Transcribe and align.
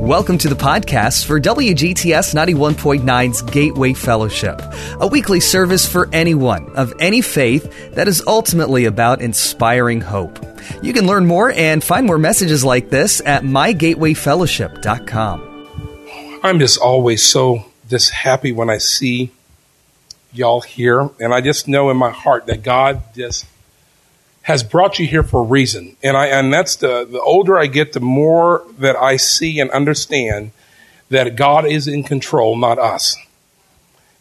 Welcome 0.00 0.38
to 0.38 0.48
the 0.48 0.54
podcast 0.54 1.26
for 1.26 1.40
WGTS 1.40 2.32
91.9's 2.32 3.42
Gateway 3.42 3.92
Fellowship, 3.92 4.62
a 5.00 5.08
weekly 5.08 5.40
service 5.40 5.84
for 5.86 6.08
anyone 6.12 6.70
of 6.76 6.94
any 7.00 7.20
faith 7.20 7.94
that 7.94 8.06
is 8.06 8.22
ultimately 8.26 8.84
about 8.84 9.20
inspiring 9.20 10.00
hope. 10.00 10.38
You 10.82 10.92
can 10.92 11.04
learn 11.06 11.26
more 11.26 11.50
and 11.50 11.82
find 11.82 12.06
more 12.06 12.16
messages 12.16 12.64
like 12.64 12.90
this 12.90 13.20
at 13.26 13.42
mygatewayfellowship.com. 13.42 16.40
I'm 16.44 16.60
just 16.60 16.78
always 16.78 17.24
so 17.24 17.64
just 17.90 18.12
happy 18.12 18.52
when 18.52 18.70
I 18.70 18.78
see 18.78 19.32
y'all 20.32 20.60
here, 20.60 21.10
and 21.18 21.34
I 21.34 21.40
just 21.40 21.66
know 21.66 21.90
in 21.90 21.96
my 21.96 22.10
heart 22.10 22.46
that 22.46 22.62
God 22.62 23.02
just 23.16 23.46
has 24.48 24.62
brought 24.62 24.98
you 24.98 25.06
here 25.06 25.22
for 25.22 25.40
a 25.40 25.44
reason. 25.44 25.94
And 26.02 26.16
I 26.16 26.28
and 26.28 26.50
that's 26.50 26.76
the 26.76 27.04
the 27.04 27.20
older 27.20 27.58
I 27.58 27.66
get, 27.66 27.92
the 27.92 28.00
more 28.00 28.64
that 28.78 28.96
I 28.96 29.18
see 29.18 29.60
and 29.60 29.70
understand 29.72 30.52
that 31.10 31.36
God 31.36 31.66
is 31.66 31.86
in 31.86 32.02
control, 32.02 32.56
not 32.56 32.78
us. 32.78 33.14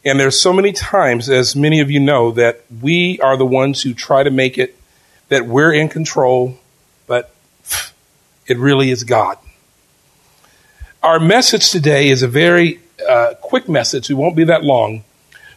And 0.04 0.20
there's 0.20 0.40
so 0.40 0.52
many 0.52 0.74
times, 0.74 1.30
as 1.30 1.56
many 1.56 1.80
of 1.80 1.90
you 1.90 2.02
know, 2.02 2.32
that 2.32 2.66
we 2.82 3.22
are 3.22 3.38
the 3.38 3.46
ones 3.46 3.84
who 3.84 3.94
try 3.94 4.24
to 4.24 4.30
make 4.30 4.58
it 4.58 4.78
that 5.30 5.46
we're 5.46 5.72
in 5.72 5.88
control, 5.88 6.60
but 7.08 7.34
it 8.48 8.58
really 8.58 8.92
is 8.92 9.06
God. 9.06 9.38
Our 11.02 11.22
message 11.22 11.72
today 11.72 12.10
is 12.10 12.22
a 12.22 12.28
very 12.28 12.82
uh, 13.08 13.36
quick 13.42 13.70
message. 13.70 14.10
It 14.10 14.16
won't 14.16 14.36
be 14.36 14.44
that 14.44 14.62
long, 14.62 15.06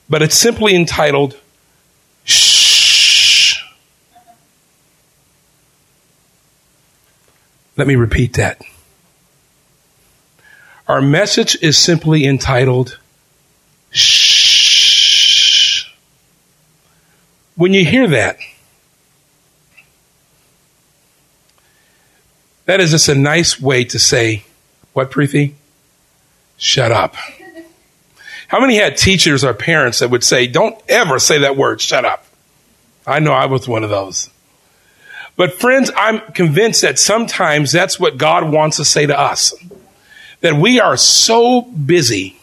but 0.09 0.23
it's 0.23 0.37
simply 0.37 0.77
entitled 0.77 1.37
Shh. 2.23 2.60
Let 7.81 7.87
me 7.87 7.97
repeat 7.97 8.35
that. 8.35 8.61
Our 10.87 11.01
message 11.01 11.57
is 11.63 11.79
simply 11.79 12.27
entitled 12.27 12.99
Shh. 13.91 15.91
When 17.57 17.73
you 17.73 17.87
hear 17.87 18.07
that, 18.09 18.37
that 22.67 22.81
is 22.81 22.91
just 22.91 23.09
a 23.09 23.15
nice 23.15 23.59
way 23.59 23.85
to 23.85 23.99
say, 23.99 24.45
what, 24.93 25.11
Preeti? 25.11 25.55
Shut 26.59 26.93
up. 26.93 27.15
How 28.49 28.61
many 28.61 28.77
had 28.77 28.99
teachers 28.99 29.43
or 29.43 29.55
parents 29.55 30.01
that 30.01 30.11
would 30.11 30.23
say, 30.23 30.47
don't 30.47 30.79
ever 30.87 31.19
say 31.19 31.39
that 31.39 31.57
word, 31.57 31.81
shut 31.81 32.05
up? 32.05 32.27
I 33.07 33.21
know 33.21 33.33
I 33.33 33.47
was 33.47 33.67
one 33.67 33.85
of 33.85 33.89
those. 33.89 34.29
But 35.41 35.59
friends, 35.59 35.91
I'm 35.97 36.21
convinced 36.33 36.83
that 36.83 36.99
sometimes 36.99 37.73
that's 37.73 37.99
what 37.99 38.19
God 38.19 38.53
wants 38.53 38.77
to 38.77 38.85
say 38.85 39.07
to 39.07 39.19
us. 39.19 39.55
That 40.43 40.57
we 40.57 40.81
are 40.81 40.99
so 40.99 41.63
busy 41.63 42.39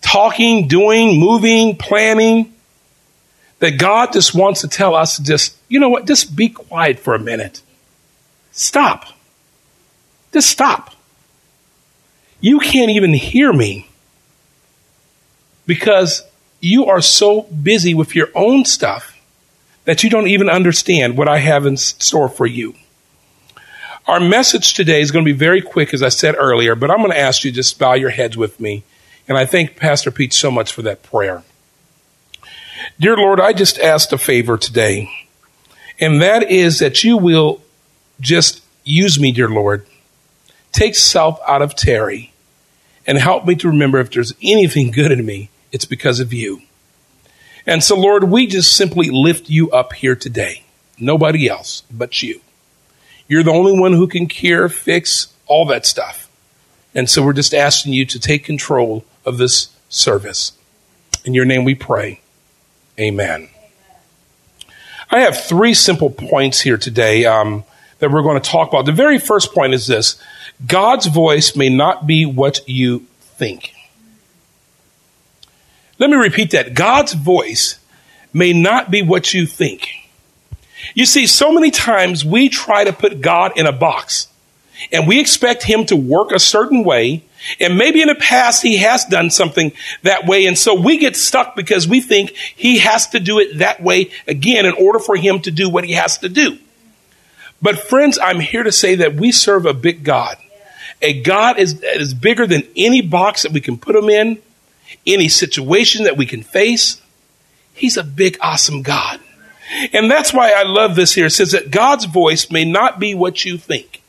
talking, 0.00 0.66
doing, 0.66 1.20
moving, 1.20 1.76
planning, 1.76 2.54
that 3.58 3.72
God 3.72 4.14
just 4.14 4.34
wants 4.34 4.62
to 4.62 4.68
tell 4.68 4.94
us 4.94 5.16
to 5.16 5.24
just, 5.24 5.54
you 5.68 5.78
know 5.78 5.90
what, 5.90 6.06
just 6.06 6.34
be 6.34 6.48
quiet 6.48 6.98
for 6.98 7.14
a 7.14 7.18
minute. 7.18 7.60
Stop. 8.50 9.04
Just 10.32 10.48
stop. 10.48 10.94
You 12.40 12.60
can't 12.60 12.92
even 12.92 13.12
hear 13.12 13.52
me 13.52 13.90
because 15.66 16.22
you 16.60 16.86
are 16.86 17.02
so 17.02 17.42
busy 17.42 17.92
with 17.92 18.14
your 18.14 18.30
own 18.34 18.64
stuff 18.64 19.09
that 19.84 20.02
you 20.02 20.10
don't 20.10 20.28
even 20.28 20.48
understand 20.48 21.16
what 21.16 21.28
I 21.28 21.38
have 21.38 21.66
in 21.66 21.76
store 21.76 22.28
for 22.28 22.46
you. 22.46 22.74
Our 24.06 24.20
message 24.20 24.74
today 24.74 25.00
is 25.00 25.10
going 25.10 25.24
to 25.24 25.32
be 25.32 25.38
very 25.38 25.62
quick, 25.62 25.94
as 25.94 26.02
I 26.02 26.08
said 26.08 26.34
earlier, 26.36 26.74
but 26.74 26.90
I'm 26.90 26.98
going 26.98 27.10
to 27.10 27.18
ask 27.18 27.44
you 27.44 27.50
to 27.50 27.54
just 27.54 27.78
bow 27.78 27.94
your 27.94 28.10
heads 28.10 28.36
with 28.36 28.58
me. 28.58 28.82
And 29.28 29.38
I 29.38 29.46
thank 29.46 29.76
Pastor 29.76 30.10
Pete 30.10 30.32
so 30.32 30.50
much 30.50 30.72
for 30.72 30.82
that 30.82 31.02
prayer. 31.02 31.44
Dear 32.98 33.16
Lord, 33.16 33.40
I 33.40 33.52
just 33.52 33.78
asked 33.78 34.12
a 34.12 34.18
favor 34.18 34.56
today, 34.58 35.10
and 36.00 36.20
that 36.20 36.50
is 36.50 36.80
that 36.80 37.04
you 37.04 37.16
will 37.16 37.62
just 38.20 38.62
use 38.84 39.20
me, 39.20 39.32
dear 39.32 39.48
Lord. 39.48 39.86
Take 40.72 40.94
self 40.94 41.38
out 41.46 41.62
of 41.62 41.74
Terry 41.74 42.32
and 43.06 43.18
help 43.18 43.46
me 43.46 43.54
to 43.56 43.68
remember 43.68 43.98
if 43.98 44.10
there's 44.10 44.34
anything 44.42 44.90
good 44.90 45.10
in 45.10 45.24
me, 45.24 45.50
it's 45.72 45.84
because 45.84 46.20
of 46.20 46.32
you. 46.32 46.62
And 47.70 47.84
so, 47.84 47.96
Lord, 47.96 48.24
we 48.24 48.48
just 48.48 48.74
simply 48.74 49.10
lift 49.10 49.48
you 49.48 49.70
up 49.70 49.92
here 49.92 50.16
today. 50.16 50.64
Nobody 50.98 51.48
else 51.48 51.84
but 51.88 52.20
you. 52.20 52.40
You're 53.28 53.44
the 53.44 53.52
only 53.52 53.78
one 53.78 53.92
who 53.92 54.08
can 54.08 54.26
cure, 54.26 54.68
fix, 54.68 55.32
all 55.46 55.64
that 55.66 55.86
stuff. 55.86 56.28
And 56.96 57.08
so 57.08 57.24
we're 57.24 57.32
just 57.32 57.54
asking 57.54 57.92
you 57.92 58.04
to 58.06 58.18
take 58.18 58.42
control 58.42 59.04
of 59.24 59.38
this 59.38 59.70
service. 59.88 60.50
In 61.24 61.32
your 61.32 61.44
name 61.44 61.62
we 61.62 61.76
pray. 61.76 62.20
Amen. 62.98 63.48
I 65.08 65.20
have 65.20 65.40
three 65.40 65.74
simple 65.74 66.10
points 66.10 66.60
here 66.60 66.76
today 66.76 67.24
um, 67.24 67.62
that 68.00 68.10
we're 68.10 68.22
going 68.22 68.42
to 68.42 68.50
talk 68.50 68.70
about. 68.70 68.84
The 68.84 68.90
very 68.90 69.18
first 69.18 69.54
point 69.54 69.74
is 69.74 69.86
this 69.86 70.20
God's 70.66 71.06
voice 71.06 71.54
may 71.54 71.68
not 71.68 72.04
be 72.04 72.26
what 72.26 72.68
you 72.68 73.06
think. 73.20 73.74
Let 76.00 76.08
me 76.08 76.16
repeat 76.16 76.52
that. 76.52 76.72
God's 76.72 77.12
voice 77.12 77.78
may 78.32 78.54
not 78.54 78.90
be 78.90 79.02
what 79.02 79.34
you 79.34 79.46
think. 79.46 79.86
You 80.94 81.04
see, 81.04 81.26
so 81.26 81.52
many 81.52 81.70
times 81.70 82.24
we 82.24 82.48
try 82.48 82.84
to 82.84 82.92
put 82.92 83.20
God 83.20 83.52
in 83.56 83.66
a 83.66 83.72
box 83.72 84.28
and 84.90 85.06
we 85.06 85.20
expect 85.20 85.62
him 85.62 85.84
to 85.86 85.96
work 85.96 86.32
a 86.32 86.38
certain 86.38 86.84
way. 86.84 87.22
And 87.60 87.76
maybe 87.76 88.00
in 88.00 88.08
the 88.08 88.14
past 88.14 88.62
he 88.62 88.78
has 88.78 89.04
done 89.04 89.28
something 89.28 89.72
that 90.02 90.26
way. 90.26 90.46
And 90.46 90.56
so 90.56 90.74
we 90.74 90.96
get 90.96 91.16
stuck 91.16 91.54
because 91.54 91.86
we 91.86 92.00
think 92.00 92.30
he 92.30 92.78
has 92.78 93.08
to 93.08 93.20
do 93.20 93.38
it 93.38 93.58
that 93.58 93.82
way 93.82 94.10
again 94.26 94.64
in 94.64 94.72
order 94.72 94.98
for 94.98 95.16
him 95.16 95.40
to 95.40 95.50
do 95.50 95.68
what 95.68 95.84
he 95.84 95.92
has 95.92 96.16
to 96.18 96.30
do. 96.30 96.58
But 97.60 97.78
friends, 97.78 98.18
I'm 98.18 98.40
here 98.40 98.62
to 98.62 98.72
say 98.72 98.94
that 98.96 99.16
we 99.16 99.32
serve 99.32 99.66
a 99.66 99.74
big 99.74 100.02
God. 100.02 100.38
A 101.02 101.20
God 101.20 101.58
is, 101.58 101.82
is 101.82 102.14
bigger 102.14 102.46
than 102.46 102.62
any 102.74 103.02
box 103.02 103.42
that 103.42 103.52
we 103.52 103.60
can 103.60 103.76
put 103.76 103.94
him 103.94 104.08
in 104.08 104.40
any 105.06 105.28
situation 105.28 106.04
that 106.04 106.16
we 106.16 106.26
can 106.26 106.42
face. 106.42 107.00
He's 107.74 107.96
a 107.96 108.04
big, 108.04 108.36
awesome 108.40 108.82
God. 108.82 109.20
And 109.92 110.10
that's 110.10 110.32
why 110.32 110.52
I 110.52 110.64
love 110.64 110.96
this 110.96 111.14
here. 111.14 111.26
It 111.26 111.30
says 111.30 111.52
that 111.52 111.70
God's 111.70 112.04
voice 112.04 112.50
may 112.50 112.64
not 112.64 112.98
be 112.98 113.14
what 113.14 113.44
you 113.44 113.56
think. 113.56 114.02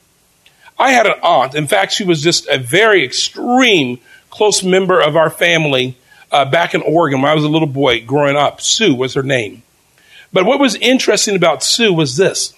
I 0.78 0.92
had 0.92 1.06
an 1.06 1.20
aunt. 1.22 1.54
In 1.54 1.68
fact, 1.68 1.94
she 1.94 2.04
was 2.04 2.24
just 2.24 2.48
a 2.48 2.58
very 2.58 3.06
extreme 3.06 4.00
close 4.32 4.64
member 4.64 5.00
of 5.00 5.16
our 5.16 5.30
family 5.30 5.96
uh, 6.32 6.46
back 6.46 6.74
in 6.74 6.82
Oregon 6.82 7.22
when 7.22 7.30
I 7.30 7.36
was 7.36 7.44
a 7.44 7.50
little 7.50 7.68
boy 7.68 8.04
growing 8.04 8.36
up. 8.36 8.62
Sue 8.62 8.96
was 8.96 9.14
her 9.14 9.24
name. 9.24 9.64
But 10.34 10.46
what 10.46 10.60
was 10.60 10.76
interesting 10.76 11.36
about 11.36 11.64
Sue 11.64 11.94
was 11.94 12.18
this 12.18 12.54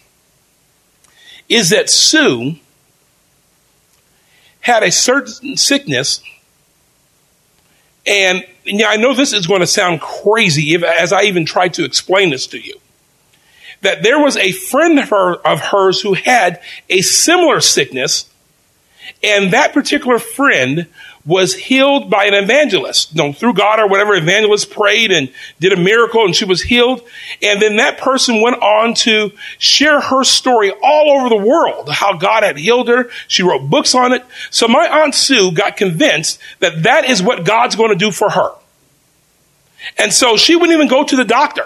is 1.49 1.69
that 1.71 1.89
Sue 1.89 2.55
had 4.61 4.81
a 4.81 4.91
certain 4.91 5.57
sickness 5.57 6.21
and 8.05 8.45
yeah, 8.65 8.89
I 8.89 8.97
know 8.97 9.13
this 9.13 9.33
is 9.33 9.47
going 9.47 9.61
to 9.61 9.67
sound 9.67 10.01
crazy 10.01 10.73
if, 10.73 10.83
as 10.83 11.13
I 11.13 11.23
even 11.23 11.45
try 11.45 11.67
to 11.69 11.83
explain 11.83 12.29
this 12.29 12.47
to 12.47 12.59
you. 12.59 12.79
That 13.81 14.03
there 14.03 14.19
was 14.19 14.37
a 14.37 14.51
friend 14.51 14.99
of, 14.99 15.09
her, 15.09 15.35
of 15.35 15.59
hers 15.59 16.01
who 16.01 16.13
had 16.13 16.61
a 16.89 17.01
similar 17.01 17.59
sickness, 17.59 18.29
and 19.21 19.51
that 19.51 19.73
particular 19.73 20.19
friend 20.19 20.87
was 21.25 21.53
healed 21.53 22.09
by 22.09 22.25
an 22.25 22.33
evangelist. 22.33 23.13
You 23.15 23.23
know, 23.23 23.33
through 23.33 23.53
God 23.53 23.79
or 23.79 23.87
whatever, 23.87 24.13
evangelist 24.13 24.71
prayed 24.71 25.11
and 25.11 25.31
did 25.59 25.71
a 25.71 25.77
miracle 25.77 26.25
and 26.25 26.35
she 26.35 26.45
was 26.45 26.61
healed. 26.61 27.01
And 27.41 27.61
then 27.61 27.77
that 27.77 27.97
person 27.97 28.41
went 28.41 28.61
on 28.61 28.93
to 28.95 29.31
share 29.57 30.01
her 30.01 30.23
story 30.23 30.71
all 30.83 31.11
over 31.11 31.29
the 31.29 31.37
world, 31.37 31.89
how 31.89 32.17
God 32.17 32.43
had 32.43 32.57
healed 32.57 32.89
her. 32.89 33.09
She 33.27 33.43
wrote 33.43 33.69
books 33.69 33.95
on 33.95 34.11
it. 34.11 34.25
So 34.49 34.67
my 34.67 34.87
Aunt 34.87 35.15
Sue 35.15 35.51
got 35.53 35.77
convinced 35.77 36.39
that 36.59 36.83
that 36.83 37.05
is 37.05 37.23
what 37.23 37.45
God's 37.45 37.75
going 37.75 37.91
to 37.91 37.95
do 37.95 38.11
for 38.11 38.29
her. 38.29 38.51
And 39.97 40.13
so 40.13 40.37
she 40.37 40.55
wouldn't 40.55 40.73
even 40.73 40.87
go 40.87 41.03
to 41.03 41.15
the 41.15 41.25
doctor 41.25 41.65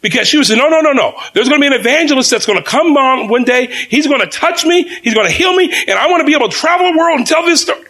because 0.00 0.28
she 0.28 0.36
was 0.36 0.48
saying, 0.48 0.58
no, 0.58 0.68
no, 0.68 0.80
no, 0.80 0.92
no. 0.92 1.14
There's 1.32 1.48
going 1.48 1.60
to 1.60 1.68
be 1.68 1.74
an 1.74 1.80
evangelist 1.80 2.30
that's 2.30 2.46
going 2.46 2.58
to 2.58 2.64
come 2.64 2.96
on 2.96 3.28
one 3.28 3.44
day. 3.44 3.66
He's 3.66 4.06
going 4.06 4.20
to 4.20 4.26
touch 4.26 4.64
me. 4.64 4.82
He's 4.82 5.14
going 5.14 5.26
to 5.26 5.32
heal 5.32 5.54
me. 5.54 5.72
And 5.72 5.98
I 5.98 6.10
want 6.10 6.20
to 6.20 6.26
be 6.26 6.34
able 6.34 6.48
to 6.48 6.56
travel 6.56 6.92
the 6.92 6.98
world 6.98 7.18
and 7.18 7.26
tell 7.26 7.44
this 7.44 7.62
story. 7.62 7.84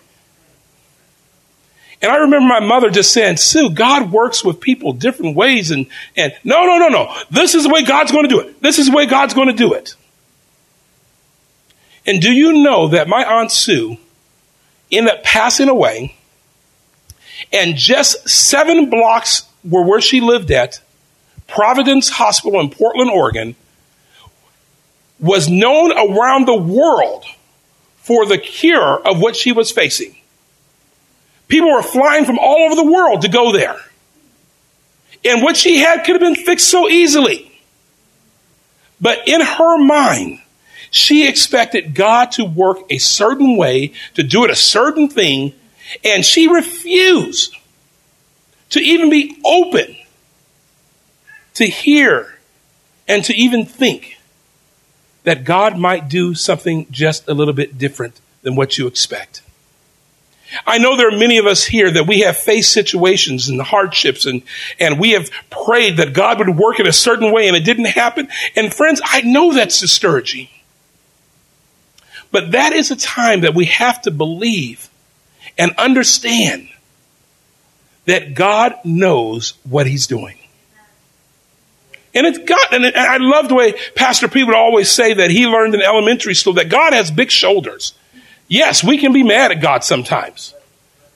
And 2.04 2.12
I 2.12 2.16
remember 2.16 2.46
my 2.46 2.60
mother 2.60 2.90
just 2.90 3.12
saying, 3.12 3.38
Sue, 3.38 3.70
God 3.70 4.12
works 4.12 4.44
with 4.44 4.60
people 4.60 4.92
different 4.92 5.36
ways. 5.36 5.70
And, 5.70 5.86
and 6.14 6.34
no, 6.44 6.66
no, 6.66 6.76
no, 6.76 6.88
no. 6.88 7.16
This 7.30 7.54
is 7.54 7.62
the 7.62 7.70
way 7.70 7.82
God's 7.82 8.12
going 8.12 8.24
to 8.24 8.28
do 8.28 8.40
it. 8.40 8.60
This 8.60 8.78
is 8.78 8.90
the 8.90 8.92
way 8.94 9.06
God's 9.06 9.32
going 9.32 9.48
to 9.48 9.54
do 9.54 9.72
it. 9.72 9.94
And 12.04 12.20
do 12.20 12.30
you 12.30 12.62
know 12.62 12.88
that 12.88 13.08
my 13.08 13.24
Aunt 13.24 13.50
Sue 13.50 13.96
ended 14.92 15.14
up 15.14 15.24
passing 15.24 15.70
away? 15.70 16.14
And 17.50 17.74
just 17.74 18.28
seven 18.28 18.90
blocks 18.90 19.48
were 19.64 19.82
where 19.82 20.02
she 20.02 20.20
lived 20.20 20.50
at, 20.50 20.82
Providence 21.46 22.10
Hospital 22.10 22.60
in 22.60 22.68
Portland, 22.68 23.10
Oregon, 23.10 23.56
was 25.18 25.48
known 25.48 25.90
around 25.90 26.46
the 26.46 26.54
world 26.54 27.24
for 27.96 28.26
the 28.26 28.36
cure 28.36 29.00
of 29.08 29.22
what 29.22 29.36
she 29.36 29.52
was 29.52 29.70
facing. 29.70 30.14
People 31.54 31.70
were 31.70 31.82
flying 31.82 32.24
from 32.24 32.40
all 32.40 32.66
over 32.66 32.74
the 32.74 32.90
world 32.90 33.22
to 33.22 33.28
go 33.28 33.52
there. 33.52 33.76
And 35.24 35.40
what 35.40 35.56
she 35.56 35.78
had 35.78 36.02
could 36.02 36.20
have 36.20 36.20
been 36.20 36.34
fixed 36.34 36.68
so 36.68 36.88
easily. 36.88 37.48
But 39.00 39.28
in 39.28 39.40
her 39.40 39.78
mind, 39.78 40.40
she 40.90 41.28
expected 41.28 41.94
God 41.94 42.32
to 42.32 42.44
work 42.44 42.78
a 42.90 42.98
certain 42.98 43.56
way, 43.56 43.92
to 44.14 44.24
do 44.24 44.42
it 44.42 44.50
a 44.50 44.56
certain 44.56 45.08
thing, 45.08 45.52
and 46.02 46.24
she 46.24 46.48
refused 46.48 47.56
to 48.70 48.80
even 48.80 49.08
be 49.08 49.40
open 49.44 49.96
to 51.54 51.66
hear 51.66 52.36
and 53.06 53.22
to 53.26 53.32
even 53.32 53.64
think 53.64 54.18
that 55.22 55.44
God 55.44 55.78
might 55.78 56.08
do 56.08 56.34
something 56.34 56.88
just 56.90 57.28
a 57.28 57.32
little 57.32 57.54
bit 57.54 57.78
different 57.78 58.20
than 58.42 58.56
what 58.56 58.76
you 58.76 58.88
expect. 58.88 59.43
I 60.66 60.78
know 60.78 60.96
there 60.96 61.08
are 61.08 61.18
many 61.18 61.38
of 61.38 61.46
us 61.46 61.64
here 61.64 61.90
that 61.90 62.06
we 62.06 62.20
have 62.20 62.36
faced 62.36 62.72
situations 62.72 63.48
and 63.48 63.60
hardships 63.60 64.26
and, 64.26 64.42
and 64.78 64.98
we 65.00 65.12
have 65.12 65.30
prayed 65.50 65.96
that 65.98 66.12
God 66.12 66.38
would 66.38 66.56
work 66.56 66.80
in 66.80 66.86
a 66.86 66.92
certain 66.92 67.32
way 67.32 67.48
and 67.48 67.56
it 67.56 67.64
didn't 67.64 67.86
happen. 67.86 68.28
And 68.56 68.72
friends, 68.72 69.00
I 69.04 69.22
know 69.22 69.52
that's 69.52 69.80
discouraging. 69.80 70.48
But 72.30 72.52
that 72.52 72.72
is 72.72 72.90
a 72.90 72.96
time 72.96 73.42
that 73.42 73.54
we 73.54 73.66
have 73.66 74.02
to 74.02 74.10
believe 74.10 74.88
and 75.56 75.72
understand 75.78 76.68
that 78.06 78.34
God 78.34 78.74
knows 78.84 79.54
what 79.68 79.86
he's 79.86 80.06
doing. 80.06 80.36
And 82.14 82.26
it's 82.26 82.38
God, 82.38 82.68
and 82.72 82.86
I 82.86 83.16
love 83.16 83.48
the 83.48 83.54
way 83.54 83.74
Pastor 83.96 84.28
P 84.28 84.44
would 84.44 84.54
always 84.54 84.90
say 84.90 85.14
that 85.14 85.30
he 85.30 85.46
learned 85.46 85.74
in 85.74 85.82
elementary 85.82 86.34
school 86.34 86.54
that 86.54 86.68
God 86.68 86.92
has 86.92 87.10
big 87.10 87.30
shoulders. 87.30 87.94
Yes, 88.48 88.84
we 88.84 88.98
can 88.98 89.12
be 89.12 89.22
mad 89.22 89.52
at 89.52 89.60
God 89.60 89.84
sometimes 89.84 90.54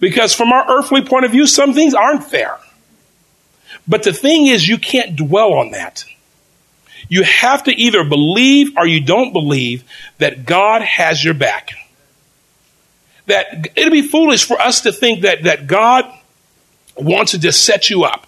because 0.01 0.35
from 0.35 0.53
our 0.53 0.79
earthly 0.79 1.05
point 1.05 1.25
of 1.25 1.31
view, 1.31 1.47
some 1.47 1.75
things 1.75 1.95
aren't 1.95 2.25
fair. 2.25 2.59
But 3.87 4.03
the 4.03 4.13
thing 4.13 4.47
is, 4.47 4.67
you 4.67 4.79
can't 4.79 5.17
dwell 5.17 5.55
on 5.55 5.73
that. 5.73 6.05
You 7.09 7.23
have 7.23 7.65
to 7.65 7.73
either 7.73 8.05
believe 8.05 8.77
or 8.77 8.87
you 8.87 9.01
don't 9.01 9.33
believe 9.33 9.85
that 10.19 10.45
God 10.45 10.83
has 10.83 11.25
your 11.25 11.35
back. 11.35 11.71
That 13.27 13.69
it'd 13.77 13.93
be 13.93 14.03
foolish 14.03 14.45
for 14.45 14.61
us 14.61 14.83
to 14.83 14.93
think 14.93 15.23
that, 15.23 15.45
that 15.45 15.67
God 15.67 16.13
wants 16.97 17.33
to 17.33 17.39
just 17.39 17.65
set 17.65 17.89
you 17.89 18.05
up. 18.05 18.27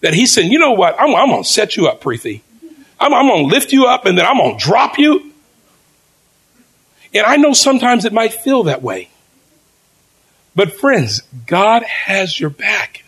That 0.00 0.14
He 0.14 0.26
said, 0.26 0.44
you 0.46 0.58
know 0.58 0.72
what, 0.72 0.94
I'm, 0.98 1.14
I'm 1.14 1.28
going 1.28 1.42
to 1.42 1.48
set 1.48 1.76
you 1.76 1.86
up, 1.86 2.02
Preeti. 2.02 2.42
I'm, 2.98 3.12
I'm 3.12 3.26
going 3.28 3.48
to 3.48 3.54
lift 3.54 3.72
you 3.72 3.86
up 3.86 4.06
and 4.06 4.16
then 4.16 4.26
I'm 4.26 4.38
going 4.38 4.58
to 4.58 4.64
drop 4.64 4.98
you 4.98 5.25
and 7.14 7.26
I 7.26 7.36
know 7.36 7.52
sometimes 7.52 8.04
it 8.04 8.12
might 8.12 8.32
feel 8.32 8.64
that 8.64 8.82
way. 8.82 9.10
But 10.54 10.72
friends, 10.72 11.22
God 11.46 11.82
has 11.82 12.40
your 12.40 12.50
back. 12.50 13.04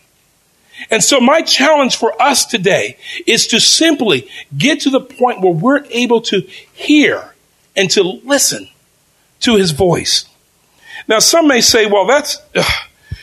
And 0.90 1.02
so 1.02 1.18
my 1.18 1.42
challenge 1.42 1.96
for 1.96 2.20
us 2.20 2.44
today 2.44 2.98
is 3.26 3.48
to 3.48 3.60
simply 3.60 4.28
get 4.56 4.80
to 4.80 4.90
the 4.90 5.00
point 5.00 5.40
where 5.40 5.52
we're 5.52 5.84
able 5.90 6.20
to 6.22 6.42
hear 6.72 7.34
and 7.74 7.90
to 7.92 8.02
listen 8.02 8.68
to 9.40 9.56
his 9.56 9.72
voice. 9.72 10.26
Now, 11.08 11.18
some 11.20 11.48
may 11.48 11.60
say, 11.60 11.86
well, 11.86 12.06
that's, 12.06 12.40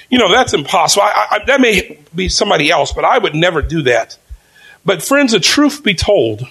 you 0.09 0.17
know, 0.17 0.31
that's 0.31 0.53
impossible. 0.53 1.03
I, 1.03 1.27
I, 1.31 1.45
that 1.45 1.61
may 1.61 1.99
be 2.13 2.29
somebody 2.29 2.71
else, 2.71 2.91
but 2.91 3.05
I 3.05 3.17
would 3.17 3.35
never 3.35 3.61
do 3.61 3.83
that. 3.83 4.17
But 4.83 5.01
friends, 5.01 5.31
the 5.31 5.39
truth 5.39 5.83
be 5.83 5.93
told, 5.93 6.43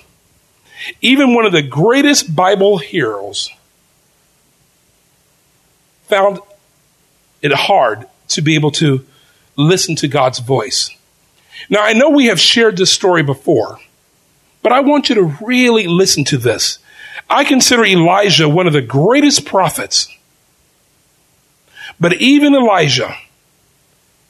even 1.00 1.34
one 1.34 1.44
of 1.44 1.52
the 1.52 1.62
greatest 1.62 2.34
Bible 2.34 2.78
heroes 2.78 3.50
found 6.04 6.40
it 7.42 7.52
hard 7.52 8.06
to 8.28 8.42
be 8.42 8.54
able 8.54 8.70
to 8.72 9.04
listen 9.56 9.96
to 9.96 10.08
God's 10.08 10.38
voice. 10.38 10.90
Now, 11.68 11.82
I 11.82 11.92
know 11.92 12.10
we 12.10 12.26
have 12.26 12.40
shared 12.40 12.76
this 12.76 12.92
story 12.92 13.22
before, 13.22 13.78
but 14.62 14.72
I 14.72 14.80
want 14.80 15.08
you 15.08 15.14
to 15.16 15.36
really 15.44 15.86
listen 15.86 16.24
to 16.24 16.38
this. 16.38 16.78
I 17.28 17.44
consider 17.44 17.84
Elijah 17.84 18.48
one 18.48 18.66
of 18.66 18.72
the 18.72 18.82
greatest 18.82 19.44
prophets. 19.46 20.08
But 22.00 22.14
even 22.14 22.54
Elijah 22.54 23.16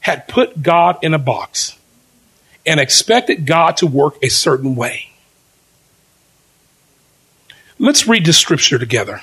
had 0.00 0.28
put 0.28 0.62
God 0.62 0.98
in 1.02 1.14
a 1.14 1.18
box 1.18 1.78
and 2.66 2.78
expected 2.78 3.46
God 3.46 3.78
to 3.78 3.86
work 3.86 4.16
a 4.22 4.28
certain 4.28 4.76
way. 4.76 5.10
Let's 7.78 8.06
read 8.06 8.24
this 8.24 8.38
scripture 8.38 8.78
together. 8.78 9.22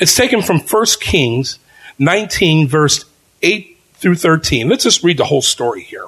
It's 0.00 0.16
taken 0.16 0.42
from 0.42 0.58
1 0.60 0.86
Kings 1.00 1.58
19, 1.98 2.66
verse 2.66 3.04
8 3.42 3.78
through 3.94 4.16
13. 4.16 4.68
Let's 4.68 4.84
just 4.84 5.04
read 5.04 5.18
the 5.18 5.24
whole 5.24 5.42
story 5.42 5.82
here. 5.82 6.06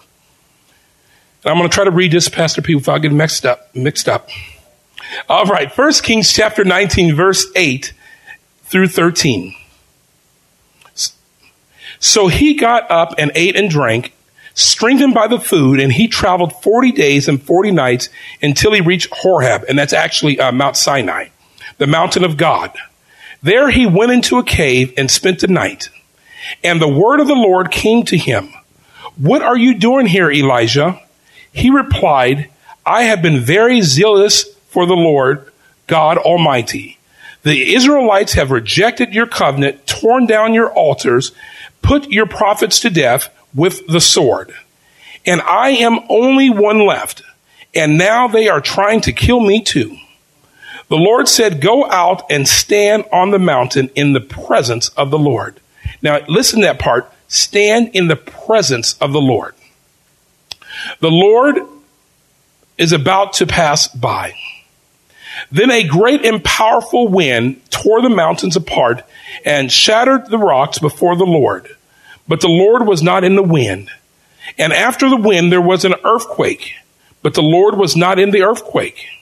And 1.45 1.51
I'm 1.51 1.59
going 1.59 1.69
to 1.69 1.75
try 1.75 1.85
to 1.85 1.91
read 1.91 2.13
this, 2.13 2.29
Pastor 2.29 2.63
P, 2.63 2.75
without 2.75 2.99
getting 2.99 3.19
mixed 3.19 3.45
up. 3.45 3.75
Mixed 3.77 4.09
up. 4.09 4.31
All 5.29 5.45
right, 5.45 5.71
1 5.77 5.93
Kings 6.03 6.33
chapter 6.33 6.65
19, 6.65 7.15
verse 7.15 7.47
8 7.55 7.93
through 8.63 8.89
13. 8.89 9.55
So 11.99 12.29
he 12.29 12.55
got 12.55 12.91
up 12.91 13.15
and 13.19 13.31
ate 13.35 13.55
and 13.55 13.69
drank, 13.69 14.15
strengthened 14.55 15.13
by 15.13 15.29
the 15.29 15.39
food, 15.39 15.79
and 15.79 15.93
he 15.93 16.09
traveled 16.09 16.55
40 16.63 16.93
days 16.93 17.29
and 17.29 17.41
40 17.41 17.71
nights 17.73 18.09
until 18.41 18.73
he 18.73 18.81
reached 18.81 19.09
Horeb, 19.13 19.65
and 19.69 19.79
that's 19.79 19.93
actually 19.93 20.41
uh, 20.41 20.51
Mount 20.51 20.77
Sinai, 20.77 21.29
the 21.79 21.87
mountain 21.87 22.25
of 22.25 22.37
God. 22.37 22.73
There 23.43 23.71
he 23.71 23.87
went 23.87 24.13
into 24.13 24.39
a 24.39 24.45
cave 24.45 24.93
and 24.97 25.11
spent 25.11 25.41
the 25.41 25.49
night. 25.49 25.89
And 26.63 26.81
the 26.81 26.89
word 26.89 27.21
of 27.21 27.27
the 27.27 27.35
Lord 27.35 27.71
came 27.71 28.05
to 28.05 28.17
him. 28.17 28.53
What 29.17 29.43
are 29.43 29.57
you 29.57 29.79
doing 29.79 30.07
here, 30.07 30.31
Elijah? 30.31 31.01
He 31.53 31.71
replied, 31.71 32.51
I 32.87 33.05
have 33.05 33.23
been 33.23 33.41
very 33.41 33.81
zealous 33.81 34.45
for 34.69 34.87
the 34.87 34.95
Lord 34.95 35.51
God 35.87 36.19
Almighty. 36.19 36.99
The 37.43 37.75
Israelites 37.75 38.35
have 38.35 38.51
rejected 38.51 39.15
your 39.15 39.27
covenant, 39.27 39.87
torn 39.87 40.27
down 40.27 40.55
your 40.55 40.73
altars, 40.73 41.33
put 41.83 42.11
your 42.11 42.27
prophets 42.27 42.81
to 42.81 42.91
death 42.91 43.29
with 43.55 43.87
the 43.89 44.01
sword. 44.01 44.55
And 45.27 45.41
I 45.43 45.71
am 45.71 46.01
only 46.09 46.51
one 46.51 46.87
left, 46.87 47.23
and 47.75 47.99
now 47.99 48.29
they 48.29 48.49
are 48.49 48.61
trying 48.61 49.01
to 49.03 49.13
kill 49.13 49.41
me 49.41 49.63
too. 49.63 49.97
The 50.93 50.99
Lord 50.99 51.27
said, 51.27 51.63
Go 51.63 51.91
out 51.91 52.23
and 52.29 52.47
stand 52.47 53.07
on 53.11 53.31
the 53.31 53.39
mountain 53.39 53.89
in 53.95 54.13
the 54.13 54.21
presence 54.21 54.91
of 54.91 55.11
the 55.11 55.19
Lord. 55.19 55.59
Now, 56.03 56.19
listen 56.29 56.61
to 56.61 56.67
that 56.67 56.79
part. 56.79 57.11
Stand 57.29 57.93
in 57.95 58.09
the 58.09 58.17
presence 58.17 58.93
of 58.99 59.15
the 59.15 59.21
Lord. 59.21 59.55
The 61.01 61.11
Lord 61.11 61.63
is 62.77 62.93
about 62.93 63.33
to 63.35 63.47
pass 63.47 63.89
by. 63.89 64.35
Then 65.51 65.71
a 65.71 65.83
great 65.83 66.27
and 66.27 66.45
powerful 66.45 67.09
wind 67.09 67.63
tore 67.71 68.03
the 68.03 68.11
mountains 68.11 68.57
apart 68.57 69.03
and 69.47 69.73
shattered 69.73 70.27
the 70.27 70.37
rocks 70.37 70.79
before 70.79 71.17
the 71.17 71.25
Lord. 71.25 71.75
But 72.29 72.43
the 72.43 72.49
Lord 72.49 72.87
was 72.87 73.03
not 73.03 73.25
in 73.25 73.35
the 73.35 73.43
wind. 73.43 73.89
And 74.59 74.75
after 74.75 75.09
the 75.09 75.17
wind, 75.17 75.51
there 75.51 75.63
was 75.63 75.87
an 75.87 75.95
earthquake, 76.05 76.75
but 77.23 77.33
the 77.33 77.41
Lord 77.41 77.79
was 77.79 77.97
not 77.97 78.19
in 78.19 78.31
the 78.31 78.43
earthquake. 78.43 79.22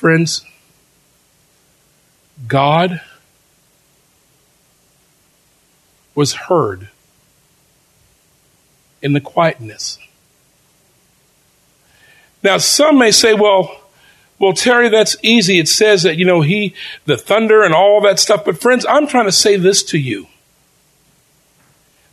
Friends, 0.00 0.46
God 2.48 3.02
was 6.14 6.32
heard 6.32 6.88
in 9.02 9.12
the 9.12 9.20
quietness. 9.20 9.98
Now, 12.42 12.56
some 12.56 12.96
may 12.96 13.10
say, 13.10 13.34
well, 13.34 13.78
well, 14.38 14.54
Terry, 14.54 14.88
that's 14.88 15.16
easy. 15.22 15.58
It 15.58 15.68
says 15.68 16.04
that, 16.04 16.16
you 16.16 16.24
know, 16.24 16.40
he, 16.40 16.74
the 17.04 17.18
thunder 17.18 17.62
and 17.62 17.74
all 17.74 18.00
that 18.00 18.18
stuff. 18.18 18.46
But 18.46 18.58
friends, 18.58 18.86
I'm 18.88 19.06
trying 19.06 19.26
to 19.26 19.32
say 19.32 19.58
this 19.58 19.82
to 19.82 19.98
you 19.98 20.28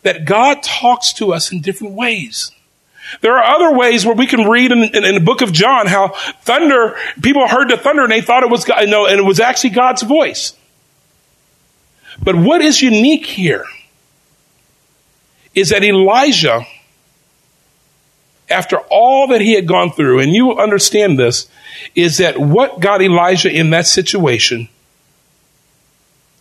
that 0.01 0.25
God 0.25 0.61
talks 0.61 1.13
to 1.13 1.31
us 1.31 1.53
in 1.53 1.61
different 1.61 1.93
ways. 1.93 2.51
There 3.21 3.37
are 3.37 3.55
other 3.55 3.77
ways 3.77 4.05
where 4.05 4.15
we 4.15 4.27
can 4.27 4.47
read 4.49 4.71
in, 4.71 4.79
in, 4.83 5.05
in, 5.05 5.15
the 5.15 5.21
book 5.21 5.41
of 5.41 5.51
John 5.51 5.87
how 5.87 6.09
thunder, 6.41 6.97
people 7.21 7.47
heard 7.47 7.69
the 7.69 7.77
thunder 7.77 8.03
and 8.03 8.11
they 8.11 8.21
thought 8.21 8.43
it 8.43 8.49
was 8.49 8.65
God, 8.65 8.87
no, 8.89 9.05
and 9.05 9.19
it 9.19 9.23
was 9.23 9.39
actually 9.39 9.71
God's 9.71 10.01
voice. 10.01 10.53
But 12.21 12.35
what 12.35 12.61
is 12.61 12.81
unique 12.81 13.25
here 13.25 13.65
is 15.55 15.69
that 15.69 15.83
Elijah, 15.83 16.65
after 18.49 18.77
all 18.89 19.27
that 19.27 19.41
he 19.41 19.53
had 19.53 19.67
gone 19.67 19.91
through, 19.91 20.19
and 20.19 20.33
you 20.33 20.45
will 20.47 20.59
understand 20.59 21.17
this, 21.17 21.49
is 21.95 22.17
that 22.17 22.37
what 22.37 22.79
got 22.79 23.01
Elijah 23.01 23.49
in 23.49 23.69
that 23.69 23.87
situation 23.87 24.67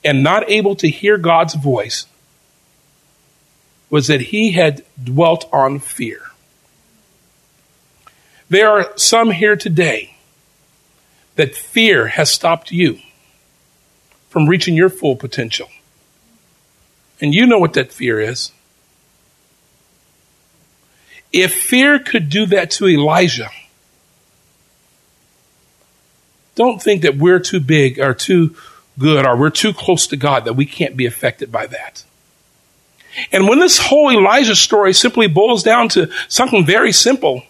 and 0.04 0.22
not 0.22 0.48
able 0.50 0.76
to 0.76 0.88
hear 0.88 1.18
God's 1.18 1.54
voice 1.54 2.06
was 3.90 4.08
that 4.08 4.20
he 4.20 4.52
had 4.52 4.84
dwelt 5.02 5.48
on 5.52 5.78
fear. 5.78 6.25
There 8.48 8.68
are 8.68 8.92
some 8.96 9.30
here 9.30 9.56
today 9.56 10.16
that 11.34 11.54
fear 11.54 12.08
has 12.08 12.30
stopped 12.30 12.70
you 12.70 13.00
from 14.28 14.46
reaching 14.46 14.74
your 14.74 14.88
full 14.88 15.16
potential. 15.16 15.68
And 17.20 17.34
you 17.34 17.46
know 17.46 17.58
what 17.58 17.72
that 17.74 17.92
fear 17.92 18.20
is. 18.20 18.52
If 21.32 21.54
fear 21.54 21.98
could 21.98 22.28
do 22.28 22.46
that 22.46 22.70
to 22.72 22.88
Elijah, 22.88 23.50
don't 26.54 26.80
think 26.80 27.02
that 27.02 27.16
we're 27.16 27.40
too 27.40 27.60
big 27.60 27.98
or 27.98 28.14
too 28.14 28.54
good 28.98 29.26
or 29.26 29.36
we're 29.36 29.50
too 29.50 29.72
close 29.72 30.06
to 30.08 30.16
God 30.16 30.44
that 30.44 30.54
we 30.54 30.64
can't 30.64 30.96
be 30.96 31.04
affected 31.04 31.50
by 31.50 31.66
that. 31.66 32.04
And 33.32 33.48
when 33.48 33.58
this 33.58 33.78
whole 33.78 34.10
Elijah 34.10 34.54
story 34.54 34.92
simply 34.92 35.26
boils 35.26 35.62
down 35.62 35.88
to 35.90 36.10
something 36.28 36.64
very 36.64 36.92
simple, 36.92 37.42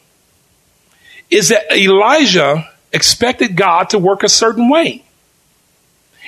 is 1.31 1.49
that 1.49 1.71
Elijah 1.73 2.69
expected 2.93 3.57
God 3.57 3.91
to 3.91 3.99
work 3.99 4.23
a 4.23 4.29
certain 4.29 4.69
way. 4.69 5.03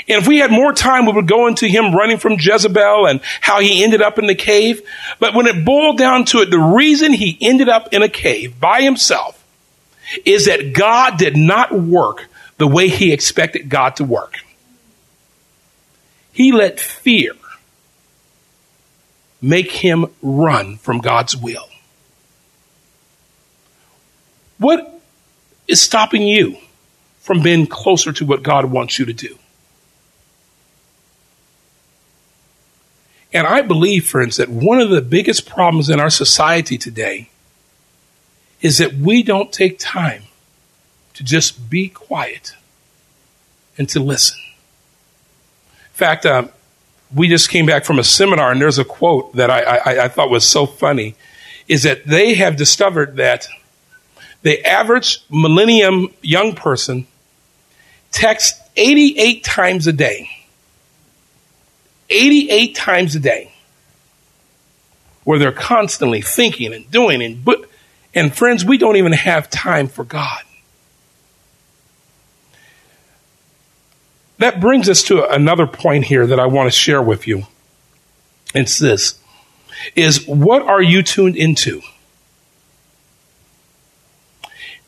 And 0.09 0.23
if 0.23 0.29
we 0.29 0.39
had 0.39 0.51
more 0.51 0.73
time, 0.73 1.07
we 1.07 1.13
would 1.13 1.29
go 1.29 1.47
into 1.47 1.67
him 1.67 1.95
running 1.95 2.19
from 2.19 2.37
Jezebel 2.39 3.07
and 3.07 3.21
how 3.41 3.61
he 3.61 3.83
ended 3.83 4.01
up 4.01 4.19
in 4.19 4.27
the 4.27 4.35
cave. 4.35 4.81
But 5.19 5.35
when 5.35 5.47
it 5.47 5.65
boiled 5.65 5.99
down 5.99 6.25
to 6.27 6.39
it, 6.39 6.51
the 6.51 6.59
reason 6.59 7.13
he 7.13 7.37
ended 7.41 7.69
up 7.69 7.93
in 7.93 8.03
a 8.03 8.09
cave 8.09 8.59
by 8.61 8.83
himself 8.83 9.45
is 10.25 10.47
that 10.47 10.73
God 10.73 11.19
did 11.19 11.37
not 11.37 11.73
work 11.73 12.29
the 12.57 12.67
way 12.67 12.89
he 12.89 13.13
expected 13.13 13.69
God 13.69 13.97
to 13.97 14.05
work. 14.05 14.37
He 16.33 16.53
let 16.53 16.81
fear 16.81 17.33
make 19.43 19.71
him 19.71 20.07
run 20.23 20.77
from 20.77 20.99
God's 20.99 21.37
will. 21.37 21.68
What 24.59 25.01
is 25.67 25.81
stopping 25.81 26.23
you 26.23 26.57
from 27.21 27.43
being 27.43 27.67
closer 27.67 28.13
to 28.13 28.25
what 28.25 28.43
God 28.43 28.67
wants 28.67 28.99
you 28.99 29.05
to 29.05 29.13
do? 29.13 29.39
And 33.33 33.47
I 33.47 33.63
believe, 33.63 34.09
friends, 34.09 34.37
that 34.39 34.49
one 34.49 34.81
of 34.81 34.91
the 34.91 35.03
biggest 35.03 35.49
problems 35.49 35.91
in 35.91 36.01
our 36.01 36.11
society 36.11 36.79
today 36.79 37.29
is 38.61 38.79
that 38.79 38.95
we 38.95 39.23
don't 39.23 39.53
take 39.53 39.79
time 39.79 40.23
to 41.15 41.23
just 41.23 41.69
be 41.69 41.89
quiet 41.89 42.55
and 43.77 43.89
to 43.91 44.01
listen. 44.01 44.39
In 45.71 45.95
fact, 45.95 46.25
uh, 46.25 46.49
we 47.15 47.29
just 47.29 47.51
came 47.51 47.67
back 47.67 47.85
from 47.85 47.99
a 47.99 48.05
seminar, 48.05 48.51
and 48.51 48.61
there's 48.61 48.79
a 48.79 48.85
quote 48.85 49.35
that 49.37 49.51
I, 49.51 49.61
I, 49.61 50.05
I 50.05 50.09
thought 50.09 50.31
was 50.31 50.47
so 50.47 50.67
funny 50.67 51.15
is 51.69 51.83
that 51.83 52.07
they 52.07 52.35
have 52.35 52.57
discovered 52.57 53.17
that 53.17 53.47
the 54.43 54.65
average 54.65 55.25
millennium 55.31 56.09
young 56.23 56.55
person 56.55 57.07
texts 58.11 58.61
88 58.77 59.45
times 59.45 59.87
a 59.87 59.93
day. 59.93 60.31
88 62.11 62.75
times 62.75 63.15
a 63.17 63.21
day. 63.21 63.53
Where 65.25 65.39
they're 65.39 65.53
constantly 65.53 66.23
thinking 66.23 66.73
and 66.73 66.91
doing 66.91 67.23
and 67.23 67.45
but 67.45 67.69
and 68.15 68.35
friends, 68.35 68.65
we 68.65 68.79
don't 68.79 68.97
even 68.97 69.13
have 69.13 69.51
time 69.51 69.87
for 69.87 70.03
God. 70.03 70.43
That 74.39 74.61
brings 74.61 74.89
us 74.89 75.03
to 75.05 75.29
another 75.29 75.67
point 75.67 76.05
here 76.05 76.27
that 76.27 76.41
I 76.41 76.47
want 76.47 76.69
to 76.69 76.77
share 76.77 77.03
with 77.03 77.27
you. 77.27 77.47
It's 78.55 78.79
this 78.79 79.19
is 79.95 80.27
what 80.27 80.63
are 80.63 80.83
you 80.83 81.03
tuned 81.03 81.37
into? 81.37 81.83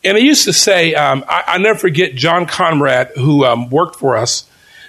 And 0.02 0.16
I 0.16 0.20
used 0.20 0.44
to 0.44 0.52
say, 0.52 0.94
um, 0.94 1.24
I, 1.28 1.58
never 1.58 1.78
forget 1.78 2.14
John 2.14 2.46
Conrad, 2.46 3.12
who 3.16 3.44
um, 3.44 3.68
worked 3.68 3.96
for 3.96 4.16
us. 4.16 4.48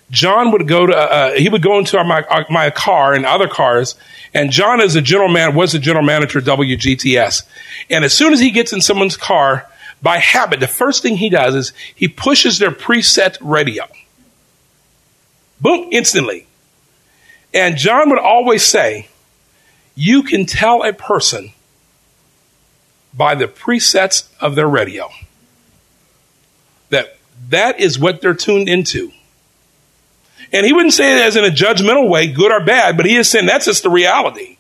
John 0.10 0.52
would 0.52 0.68
go 0.68 0.86
to, 0.86 0.96
uh, 0.96 1.32
he 1.34 1.50
would 1.50 1.62
go 1.62 1.78
into 1.78 1.98
our, 1.98 2.04
my, 2.04 2.22
uh, 2.22 2.44
my 2.50 2.70
car 2.70 3.14
and 3.14 3.26
other 3.26 3.48
cars, 3.48 3.96
and 4.34 4.52
John, 4.52 4.80
as 4.80 4.96
a 4.96 5.02
general 5.02 5.30
man, 5.30 5.56
was 5.56 5.74
a 5.74 5.80
general 5.80 6.06
manager 6.06 6.40
of 6.40 6.46
WGTS. 6.46 7.44
And 7.90 8.06
as 8.06 8.14
soon 8.14 8.32
as 8.32 8.40
he 8.40 8.52
gets 8.52 8.72
in 8.72 8.82
someone's 8.82 9.18
car, 9.18 9.70
by 10.02 10.18
habit, 10.18 10.60
the 10.60 10.68
first 10.68 11.04
thing 11.04 11.18
he 11.18 11.30
does 11.30 11.56
is 11.56 11.74
he 11.94 12.08
pushes 12.08 12.60
their 12.60 12.72
preset 12.72 13.38
radio. 13.42 13.86
Boom, 15.60 15.90
instantly. 15.92 16.48
And 17.54 17.78
John 17.78 18.10
would 18.10 18.20
always 18.20 18.64
say, 18.64 19.10
you 19.96 20.24
can 20.24 20.46
tell 20.46 20.84
a 20.84 20.94
person 20.94 21.52
by 23.14 23.36
the 23.36 23.48
presets 23.48 24.30
of 24.40 24.56
their 24.56 24.68
radio. 24.68 25.10
That 26.90 27.18
that 27.50 27.80
is 27.80 28.00
what 28.00 28.22
they're 28.22 28.34
tuned 28.34 28.70
into. 28.70 29.12
And 30.54 30.66
he 30.66 30.74
wouldn't 30.74 30.94
say 30.94 31.18
it 31.18 31.22
as 31.22 31.36
in 31.36 31.46
a 31.46 31.50
judgmental 31.50 32.10
way, 32.10 32.28
good 32.28 32.52
or 32.52 32.64
bad, 32.64 32.98
but 32.98 33.06
he 33.06 33.16
is 33.16 33.30
saying 33.30 33.46
that's 33.46 33.66
just 33.66 33.84
the 33.84 33.90
reality. 33.90 34.58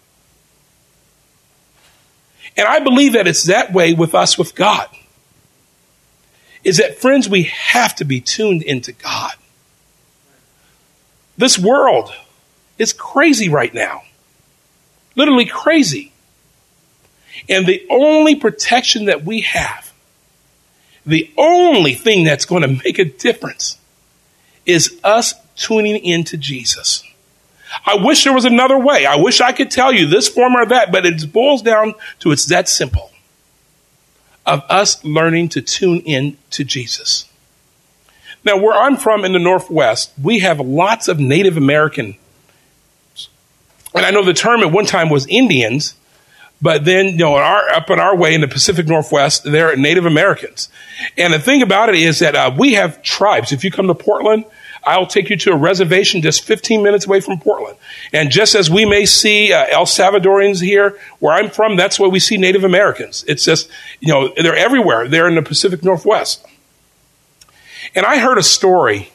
And 2.55 2.67
I 2.67 2.79
believe 2.79 3.13
that 3.13 3.27
it's 3.27 3.43
that 3.43 3.73
way 3.73 3.93
with 3.93 4.13
us 4.15 4.37
with 4.37 4.55
God. 4.55 4.87
Is 6.63 6.77
that 6.77 6.99
friends, 6.99 7.27
we 7.27 7.43
have 7.43 7.95
to 7.95 8.05
be 8.05 8.21
tuned 8.21 8.61
into 8.61 8.91
God. 8.91 9.33
This 11.37 11.57
world 11.57 12.13
is 12.77 12.93
crazy 12.93 13.49
right 13.49 13.73
now. 13.73 14.03
Literally 15.15 15.45
crazy. 15.45 16.10
And 17.49 17.65
the 17.65 17.85
only 17.89 18.35
protection 18.35 19.05
that 19.05 19.23
we 19.23 19.41
have, 19.41 19.91
the 21.05 21.31
only 21.37 21.93
thing 21.93 22.23
that's 22.23 22.45
going 22.45 22.61
to 22.61 22.81
make 22.83 22.99
a 22.99 23.05
difference 23.05 23.77
is 24.65 24.99
us 25.03 25.33
tuning 25.55 26.03
into 26.03 26.37
Jesus. 26.37 27.03
I 27.85 27.95
wish 27.95 28.23
there 28.23 28.33
was 28.33 28.45
another 28.45 28.77
way. 28.77 29.05
I 29.05 29.15
wish 29.15 29.41
I 29.41 29.53
could 29.53 29.71
tell 29.71 29.93
you 29.93 30.07
this 30.07 30.27
form 30.27 30.55
or 30.55 30.65
that, 30.65 30.91
but 30.91 31.05
it 31.05 31.31
boils 31.31 31.61
down 31.61 31.93
to 32.19 32.31
it's 32.31 32.45
that 32.45 32.67
simple 32.67 33.11
of 34.45 34.63
us 34.69 35.03
learning 35.03 35.49
to 35.49 35.61
tune 35.61 35.99
in 36.01 36.37
to 36.49 36.63
Jesus. 36.63 37.29
Now, 38.43 38.57
where 38.57 38.73
I'm 38.73 38.97
from 38.97 39.23
in 39.23 39.33
the 39.33 39.39
Northwest, 39.39 40.11
we 40.21 40.39
have 40.39 40.59
lots 40.59 41.07
of 41.07 41.19
Native 41.19 41.57
American, 41.57 42.15
and 43.93 44.05
I 44.05 44.11
know 44.11 44.23
the 44.23 44.33
term 44.33 44.61
at 44.61 44.71
one 44.71 44.85
time 44.85 45.09
was 45.09 45.27
Indians, 45.27 45.95
but 46.61 46.85
then, 46.85 47.07
you 47.07 47.17
know, 47.17 47.35
our, 47.35 47.69
up 47.69 47.89
in 47.89 47.99
our 47.99 48.15
way 48.15 48.35
in 48.35 48.41
the 48.41 48.47
Pacific 48.47 48.87
Northwest, 48.87 49.43
they're 49.43 49.75
Native 49.75 50.05
Americans. 50.05 50.69
And 51.17 51.33
the 51.33 51.39
thing 51.39 51.61
about 51.61 51.89
it 51.89 51.95
is 51.95 52.19
that 52.19 52.35
uh, 52.35 52.53
we 52.55 52.73
have 52.73 53.01
tribes. 53.01 53.51
If 53.51 53.63
you 53.63 53.71
come 53.71 53.87
to 53.87 53.95
Portland, 53.95 54.45
I'll 54.83 55.07
take 55.07 55.29
you 55.29 55.37
to 55.37 55.53
a 55.53 55.55
reservation 55.55 56.21
just 56.21 56.41
15 56.43 56.83
minutes 56.83 57.05
away 57.05 57.19
from 57.19 57.39
Portland. 57.39 57.77
And 58.13 58.29
just 58.29 58.55
as 58.55 58.69
we 58.69 58.85
may 58.85 59.05
see 59.05 59.53
uh, 59.53 59.65
El 59.69 59.85
Salvadorians 59.85 60.61
here, 60.61 60.97
where 61.19 61.33
I'm 61.33 61.49
from, 61.49 61.75
that's 61.75 61.99
where 61.99 62.09
we 62.09 62.19
see 62.19 62.37
Native 62.37 62.63
Americans. 62.63 63.23
It's 63.27 63.43
just, 63.43 63.69
you 63.99 64.11
know, 64.13 64.33
they're 64.35 64.55
everywhere. 64.55 65.07
They're 65.07 65.27
in 65.27 65.35
the 65.35 65.41
Pacific 65.41 65.83
Northwest. 65.83 66.45
And 67.95 68.05
I 68.05 68.19
heard 68.19 68.37
a 68.37 68.43
story 68.43 69.11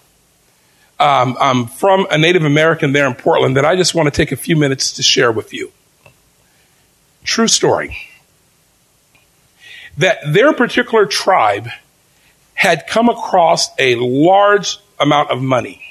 um, 0.99 1.37
um, 1.39 1.67
from 1.67 2.07
a 2.11 2.19
Native 2.19 2.45
American 2.45 2.93
there 2.93 3.07
in 3.07 3.15
Portland 3.15 3.57
that 3.57 3.65
I 3.65 3.77
just 3.77 3.95
want 3.95 4.07
to 4.07 4.11
take 4.11 4.33
a 4.33 4.37
few 4.37 4.57
minutes 4.57 4.93
to 4.95 5.03
share 5.03 5.31
with 5.31 5.53
you. 5.53 5.73
True 7.27 7.49
story. 7.49 7.99
That 9.99 10.19
their 10.27 10.53
particular 10.55 11.05
tribe 11.05 11.69
had 12.55 12.87
come 12.87 13.09
across 13.09 13.69
a 13.79 13.97
large 13.97 14.79
amount 14.99 15.31
of 15.31 15.43
money. 15.43 15.83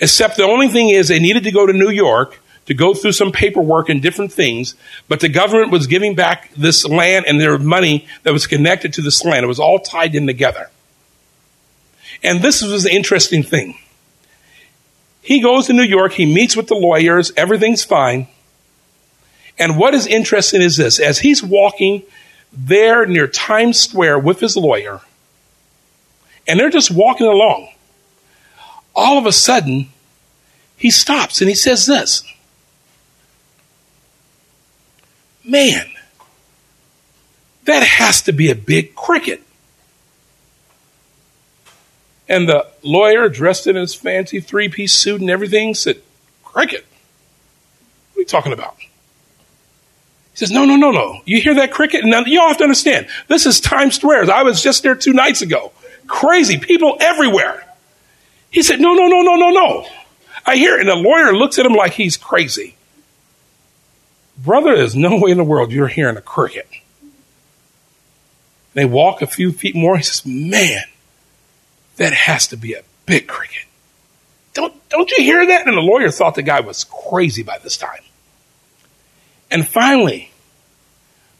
Except 0.00 0.36
the 0.36 0.44
only 0.44 0.68
thing 0.68 0.88
is 0.88 1.08
they 1.08 1.18
needed 1.18 1.42
to 1.44 1.50
go 1.50 1.66
to 1.66 1.72
New 1.72 1.90
York 1.90 2.40
to 2.66 2.74
go 2.74 2.94
through 2.94 3.12
some 3.12 3.32
paperwork 3.32 3.88
and 3.88 4.00
different 4.00 4.32
things, 4.32 4.74
but 5.08 5.20
the 5.20 5.28
government 5.28 5.72
was 5.72 5.86
giving 5.86 6.14
back 6.14 6.52
this 6.54 6.86
land 6.86 7.24
and 7.26 7.40
their 7.40 7.58
money 7.58 8.06
that 8.22 8.32
was 8.32 8.46
connected 8.46 8.92
to 8.92 9.02
this 9.02 9.24
land. 9.24 9.42
It 9.42 9.48
was 9.48 9.58
all 9.58 9.78
tied 9.78 10.14
in 10.14 10.26
together. 10.26 10.70
And 12.22 12.40
this 12.40 12.62
was 12.62 12.84
the 12.84 12.94
interesting 12.94 13.42
thing. 13.42 13.78
He 15.22 15.40
goes 15.40 15.66
to 15.66 15.72
New 15.72 15.82
York, 15.82 16.12
he 16.12 16.26
meets 16.26 16.56
with 16.56 16.68
the 16.68 16.74
lawyers, 16.74 17.32
everything's 17.36 17.84
fine. 17.84 18.28
And 19.58 19.76
what 19.76 19.94
is 19.94 20.06
interesting 20.06 20.62
is 20.62 20.76
this 20.76 21.00
as 21.00 21.18
he's 21.18 21.42
walking 21.42 22.02
there 22.52 23.04
near 23.06 23.26
Times 23.26 23.78
Square 23.78 24.20
with 24.20 24.40
his 24.40 24.56
lawyer, 24.56 25.00
and 26.46 26.58
they're 26.58 26.70
just 26.70 26.90
walking 26.90 27.26
along, 27.26 27.68
all 28.94 29.18
of 29.18 29.26
a 29.26 29.32
sudden, 29.32 29.88
he 30.76 30.90
stops 30.90 31.40
and 31.40 31.48
he 31.48 31.54
says 31.54 31.86
this 31.86 32.22
Man, 35.44 35.86
that 37.64 37.82
has 37.82 38.22
to 38.22 38.32
be 38.32 38.50
a 38.50 38.54
big 38.54 38.94
cricket. 38.94 39.42
And 42.28 42.46
the 42.46 42.66
lawyer, 42.82 43.30
dressed 43.30 43.66
in 43.66 43.74
his 43.74 43.94
fancy 43.94 44.40
three 44.40 44.68
piece 44.68 44.92
suit 44.92 45.22
and 45.22 45.30
everything, 45.30 45.74
said, 45.74 46.02
Cricket? 46.44 46.84
What 48.12 48.18
are 48.18 48.20
you 48.20 48.26
talking 48.26 48.52
about? 48.52 48.76
He 50.38 50.46
says, 50.46 50.52
No, 50.52 50.64
no, 50.64 50.76
no, 50.76 50.92
no. 50.92 51.20
You 51.24 51.40
hear 51.40 51.56
that 51.56 51.72
cricket? 51.72 52.04
Now, 52.04 52.20
you 52.20 52.40
all 52.40 52.46
have 52.46 52.58
to 52.58 52.62
understand, 52.62 53.08
this 53.26 53.44
is 53.44 53.58
Times 53.58 53.96
Square. 53.96 54.30
I 54.30 54.44
was 54.44 54.62
just 54.62 54.84
there 54.84 54.94
two 54.94 55.12
nights 55.12 55.42
ago. 55.42 55.72
Crazy 56.06 56.58
people 56.58 56.96
everywhere. 57.00 57.64
He 58.48 58.62
said, 58.62 58.78
No, 58.78 58.94
no, 58.94 59.08
no, 59.08 59.22
no, 59.22 59.34
no, 59.34 59.50
no. 59.50 59.86
I 60.46 60.54
hear 60.54 60.76
it. 60.76 60.80
And 60.82 60.88
the 60.88 60.94
lawyer 60.94 61.34
looks 61.34 61.58
at 61.58 61.66
him 61.66 61.72
like 61.72 61.94
he's 61.94 62.16
crazy. 62.16 62.76
Brother, 64.36 64.76
there's 64.76 64.94
no 64.94 65.18
way 65.18 65.32
in 65.32 65.38
the 65.38 65.44
world 65.44 65.72
you're 65.72 65.88
hearing 65.88 66.16
a 66.16 66.22
cricket. 66.22 66.68
They 68.74 68.84
walk 68.84 69.22
a 69.22 69.26
few 69.26 69.50
feet 69.50 69.74
more. 69.74 69.96
He 69.96 70.04
says, 70.04 70.24
Man, 70.24 70.84
that 71.96 72.12
has 72.12 72.46
to 72.46 72.56
be 72.56 72.74
a 72.74 72.84
big 73.06 73.26
cricket. 73.26 73.64
Don't, 74.54 74.88
don't 74.88 75.10
you 75.10 75.24
hear 75.24 75.44
that? 75.44 75.66
And 75.66 75.76
the 75.76 75.80
lawyer 75.80 76.12
thought 76.12 76.36
the 76.36 76.42
guy 76.42 76.60
was 76.60 76.84
crazy 76.84 77.42
by 77.42 77.58
this 77.58 77.76
time. 77.76 78.02
And 79.50 79.66
finally, 79.66 80.30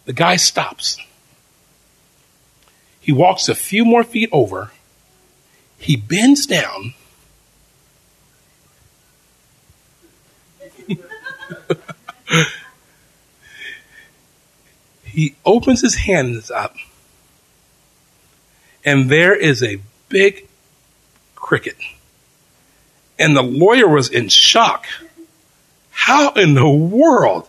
the 0.06 0.12
guy 0.12 0.36
stops. 0.36 0.98
He 3.00 3.12
walks 3.12 3.48
a 3.48 3.54
few 3.54 3.84
more 3.84 4.04
feet 4.04 4.28
over. 4.32 4.72
He 5.78 5.96
bends 5.96 6.46
down. 6.46 6.94
he 15.04 15.34
opens 15.44 15.80
his 15.80 15.94
hands 15.96 16.50
up, 16.50 16.76
and 18.84 19.10
there 19.10 19.34
is 19.34 19.62
a 19.62 19.80
big 20.08 20.46
cricket. 21.34 21.76
And 23.18 23.36
the 23.36 23.42
lawyer 23.42 23.88
was 23.88 24.08
in 24.10 24.28
shock. 24.28 24.86
How 25.90 26.32
in 26.32 26.54
the 26.54 26.68
world 26.68 27.48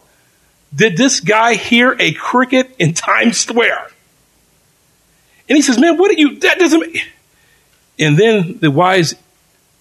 did 0.73 0.97
this 0.97 1.19
guy 1.19 1.55
hear 1.55 1.95
a 1.99 2.13
cricket 2.13 2.75
in 2.79 2.93
Times 2.93 3.38
Square? 3.38 3.89
And 5.47 5.55
he 5.55 5.61
says, 5.61 5.79
Man, 5.79 5.97
what 5.97 6.11
are 6.11 6.19
you, 6.19 6.39
that 6.39 6.59
doesn't. 6.59 6.97
And 7.97 8.17
then 8.17 8.59
the 8.59 8.71
wise 8.71 9.15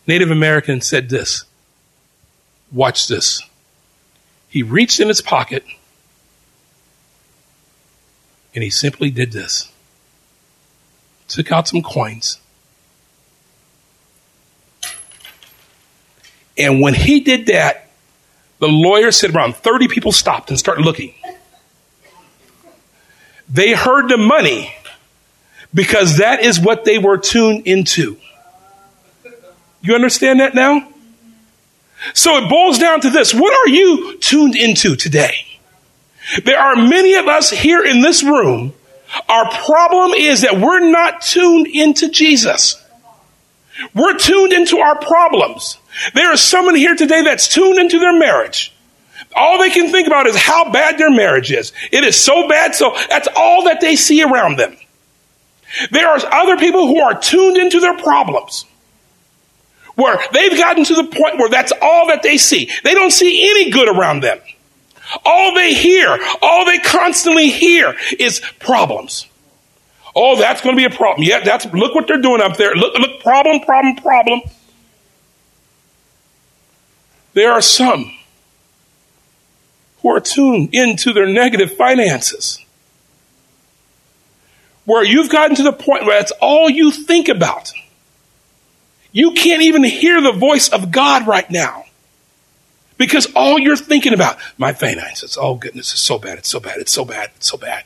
Native 0.06 0.30
American 0.30 0.80
said 0.80 1.08
this 1.08 1.44
Watch 2.72 3.06
this. 3.06 3.42
He 4.48 4.62
reached 4.62 4.98
in 4.98 5.08
his 5.08 5.20
pocket 5.20 5.64
and 8.54 8.64
he 8.64 8.70
simply 8.70 9.10
did 9.10 9.32
this 9.32 9.70
took 11.28 11.52
out 11.52 11.68
some 11.68 11.82
coins 11.82 12.38
And 16.58 16.80
when 16.80 16.92
he 16.92 17.20
did 17.20 17.46
that, 17.46 17.87
the 18.58 18.68
lawyer 18.68 19.10
said 19.12 19.34
around 19.34 19.56
30 19.56 19.88
people 19.88 20.12
stopped 20.12 20.50
and 20.50 20.58
started 20.58 20.84
looking. 20.84 21.14
They 23.48 23.72
heard 23.72 24.08
the 24.08 24.18
money 24.18 24.74
because 25.72 26.18
that 26.18 26.42
is 26.42 26.60
what 26.60 26.84
they 26.84 26.98
were 26.98 27.18
tuned 27.18 27.66
into. 27.66 28.18
You 29.80 29.94
understand 29.94 30.40
that 30.40 30.54
now? 30.54 30.88
So 32.14 32.36
it 32.36 32.48
boils 32.48 32.78
down 32.78 33.00
to 33.02 33.10
this. 33.10 33.32
What 33.34 33.52
are 33.52 33.70
you 33.70 34.18
tuned 34.18 34.56
into 34.56 34.96
today? 34.96 35.46
There 36.44 36.58
are 36.58 36.76
many 36.76 37.14
of 37.14 37.26
us 37.26 37.50
here 37.50 37.84
in 37.84 38.02
this 38.02 38.22
room. 38.22 38.74
Our 39.28 39.50
problem 39.50 40.12
is 40.12 40.42
that 40.42 40.60
we're 40.60 40.90
not 40.90 41.22
tuned 41.22 41.66
into 41.66 42.10
Jesus. 42.10 42.84
We're 43.94 44.16
tuned 44.16 44.52
into 44.52 44.78
our 44.78 44.96
problems. 44.96 45.77
There 46.14 46.32
is 46.32 46.40
someone 46.40 46.74
here 46.74 46.94
today 46.94 47.22
that's 47.22 47.48
tuned 47.48 47.78
into 47.78 47.98
their 47.98 48.16
marriage. 48.16 48.72
All 49.34 49.58
they 49.58 49.70
can 49.70 49.90
think 49.90 50.06
about 50.06 50.26
is 50.26 50.36
how 50.36 50.70
bad 50.70 50.98
their 50.98 51.10
marriage 51.10 51.52
is. 51.52 51.72
It 51.92 52.04
is 52.04 52.16
so 52.16 52.48
bad, 52.48 52.74
so 52.74 52.96
that's 53.08 53.28
all 53.36 53.64
that 53.64 53.80
they 53.80 53.96
see 53.96 54.22
around 54.22 54.58
them. 54.58 54.76
There 55.90 56.08
are 56.08 56.18
other 56.32 56.56
people 56.56 56.86
who 56.86 57.00
are 57.00 57.18
tuned 57.18 57.56
into 57.56 57.80
their 57.80 57.96
problems. 57.96 58.64
Where 59.96 60.18
they've 60.32 60.56
gotten 60.56 60.84
to 60.84 60.94
the 60.94 61.04
point 61.04 61.38
where 61.38 61.50
that's 61.50 61.72
all 61.82 62.06
that 62.06 62.22
they 62.22 62.38
see. 62.38 62.70
They 62.84 62.94
don't 62.94 63.10
see 63.10 63.50
any 63.50 63.70
good 63.70 63.88
around 63.88 64.20
them. 64.20 64.38
All 65.24 65.54
they 65.54 65.74
hear, 65.74 66.16
all 66.40 66.64
they 66.64 66.78
constantly 66.78 67.50
hear 67.50 67.96
is 68.18 68.40
problems. 68.60 69.26
Oh, 70.14 70.36
that's 70.36 70.60
going 70.60 70.76
to 70.76 70.88
be 70.88 70.92
a 70.92 70.96
problem. 70.96 71.26
Yeah, 71.26 71.40
that's 71.40 71.66
look 71.66 71.94
what 71.94 72.06
they're 72.06 72.20
doing 72.20 72.40
up 72.40 72.56
there. 72.56 72.74
Look, 72.74 72.96
look, 72.98 73.20
problem, 73.20 73.60
problem, 73.60 73.96
problem. 73.96 74.40
There 77.38 77.52
are 77.52 77.62
some 77.62 78.12
who 80.02 80.08
are 80.08 80.18
tuned 80.18 80.70
into 80.72 81.12
their 81.12 81.28
negative 81.28 81.76
finances. 81.76 82.58
Where 84.84 85.04
you've 85.04 85.30
gotten 85.30 85.54
to 85.54 85.62
the 85.62 85.72
point 85.72 86.04
where 86.04 86.18
that's 86.18 86.32
all 86.40 86.68
you 86.68 86.90
think 86.90 87.28
about. 87.28 87.70
You 89.12 89.34
can't 89.34 89.62
even 89.62 89.84
hear 89.84 90.20
the 90.20 90.32
voice 90.32 90.68
of 90.68 90.90
God 90.90 91.28
right 91.28 91.48
now. 91.48 91.84
Because 92.96 93.32
all 93.36 93.56
you're 93.56 93.76
thinking 93.76 94.14
about, 94.14 94.38
my 94.56 94.72
finances, 94.72 95.38
oh 95.40 95.54
goodness, 95.54 95.92
it's 95.92 96.02
so 96.02 96.18
bad, 96.18 96.38
it's 96.38 96.48
so 96.48 96.58
bad, 96.58 96.78
it's 96.78 96.90
so 96.90 97.04
bad, 97.04 97.30
it's 97.36 97.46
so 97.46 97.56
bad. 97.56 97.84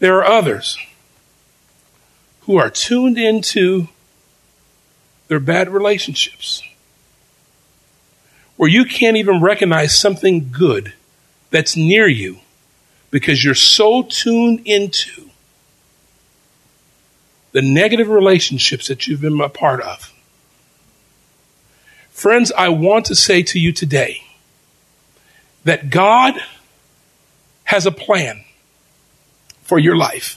There 0.00 0.18
are 0.18 0.30
others 0.30 0.76
who 2.42 2.58
are 2.58 2.68
tuned 2.68 3.16
into 3.16 3.88
their 5.28 5.40
bad 5.40 5.70
relationships 5.70 6.62
where 8.60 8.68
you 8.68 8.84
can't 8.84 9.16
even 9.16 9.40
recognize 9.40 9.96
something 9.96 10.50
good 10.52 10.92
that's 11.48 11.76
near 11.76 12.06
you 12.06 12.38
because 13.10 13.42
you're 13.42 13.54
so 13.54 14.02
tuned 14.02 14.60
into 14.66 15.30
the 17.52 17.62
negative 17.62 18.10
relationships 18.10 18.88
that 18.88 19.06
you've 19.06 19.22
been 19.22 19.40
a 19.40 19.48
part 19.48 19.80
of. 19.80 20.12
Friends, 22.10 22.52
I 22.52 22.68
want 22.68 23.06
to 23.06 23.14
say 23.14 23.42
to 23.44 23.58
you 23.58 23.72
today 23.72 24.24
that 25.64 25.88
God 25.88 26.34
has 27.64 27.86
a 27.86 27.90
plan 27.90 28.44
for 29.62 29.78
your 29.78 29.96
life. 29.96 30.36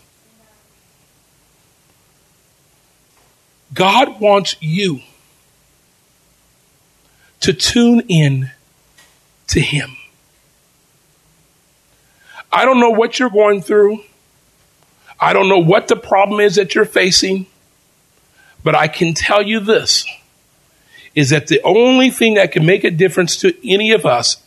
God 3.73 4.21
wants 4.21 4.55
you 4.62 5.01
to 7.43 7.51
tune 7.51 8.01
in 8.08 8.51
to 9.47 9.60
Him. 9.60 9.97
I 12.51 12.63
don't 12.63 12.79
know 12.79 12.91
what 12.91 13.19
you're 13.19 13.29
going 13.29 13.62
through. 13.62 14.01
I 15.19 15.34
don't 15.34 15.49
know 15.49 15.60
what 15.60 15.89
the 15.89 15.97
problem 15.97 16.39
is 16.39 16.56
that 16.56 16.73
you're 16.73 16.86
facing, 16.86 17.47
but 18.63 18.75
I 18.75 18.88
can 18.88 19.13
tell 19.13 19.41
you 19.41 19.60
this 19.60 20.06
is 21.15 21.32
that 21.32 21.47
the 21.47 21.62
only 21.63 22.10
thing 22.10 22.36
that 22.36 22.53
can 22.53 22.65
make 22.65 22.86
a 22.86 22.91
difference 22.91 23.38
to 23.38 23.53
any 23.69 23.91
of 23.91 24.06
us 24.06 24.38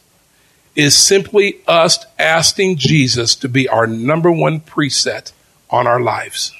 is 0.74 0.96
simply 0.96 1.60
us 1.66 2.04
asking 2.18 2.76
Jesus 2.78 3.34
to 3.36 3.48
be 3.48 3.68
our 3.68 3.86
number 3.86 4.32
one 4.32 4.60
preset 4.60 5.32
on 5.68 5.86
our 5.86 6.00
lives. 6.00 6.52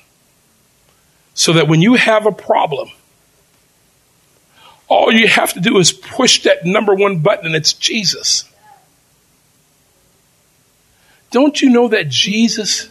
So 1.32 1.54
that 1.54 1.66
when 1.66 1.80
you 1.80 1.94
have 1.94 2.26
a 2.26 2.32
problem, 2.32 2.90
all 4.88 5.12
you 5.12 5.26
have 5.28 5.52
to 5.54 5.60
do 5.60 5.78
is 5.78 5.92
push 5.92 6.42
that 6.44 6.64
number 6.64 6.94
one 6.94 7.18
button, 7.18 7.46
and 7.46 7.56
it's 7.56 7.72
Jesus. 7.72 8.44
Don't 11.30 11.60
you 11.60 11.70
know 11.70 11.88
that 11.88 12.08
Jesus 12.08 12.88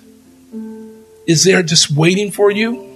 is 1.25 1.43
there 1.43 1.63
just 1.63 1.89
waiting 1.91 2.31
for 2.31 2.51
you? 2.51 2.91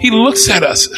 He 0.00 0.10
looks 0.10 0.48
at 0.50 0.62
us 0.62 0.88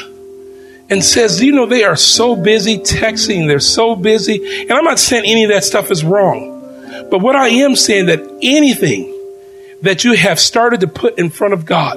and 0.90 1.04
says, 1.04 1.42
You 1.42 1.52
know, 1.52 1.66
they 1.66 1.84
are 1.84 1.96
so 1.96 2.34
busy 2.34 2.78
texting, 2.78 3.46
they're 3.46 3.60
so 3.60 3.94
busy. 3.94 4.62
And 4.62 4.72
I'm 4.72 4.84
not 4.84 4.98
saying 4.98 5.24
any 5.24 5.44
of 5.44 5.50
that 5.50 5.64
stuff 5.64 5.90
is 5.90 6.04
wrong. 6.04 6.58
But 7.10 7.20
what 7.20 7.36
I 7.36 7.48
am 7.48 7.76
saying 7.76 8.06
that 8.06 8.20
anything 8.42 9.14
that 9.82 10.04
you 10.04 10.14
have 10.14 10.40
started 10.40 10.80
to 10.80 10.88
put 10.88 11.18
in 11.18 11.30
front 11.30 11.54
of 11.54 11.64
God, 11.64 11.96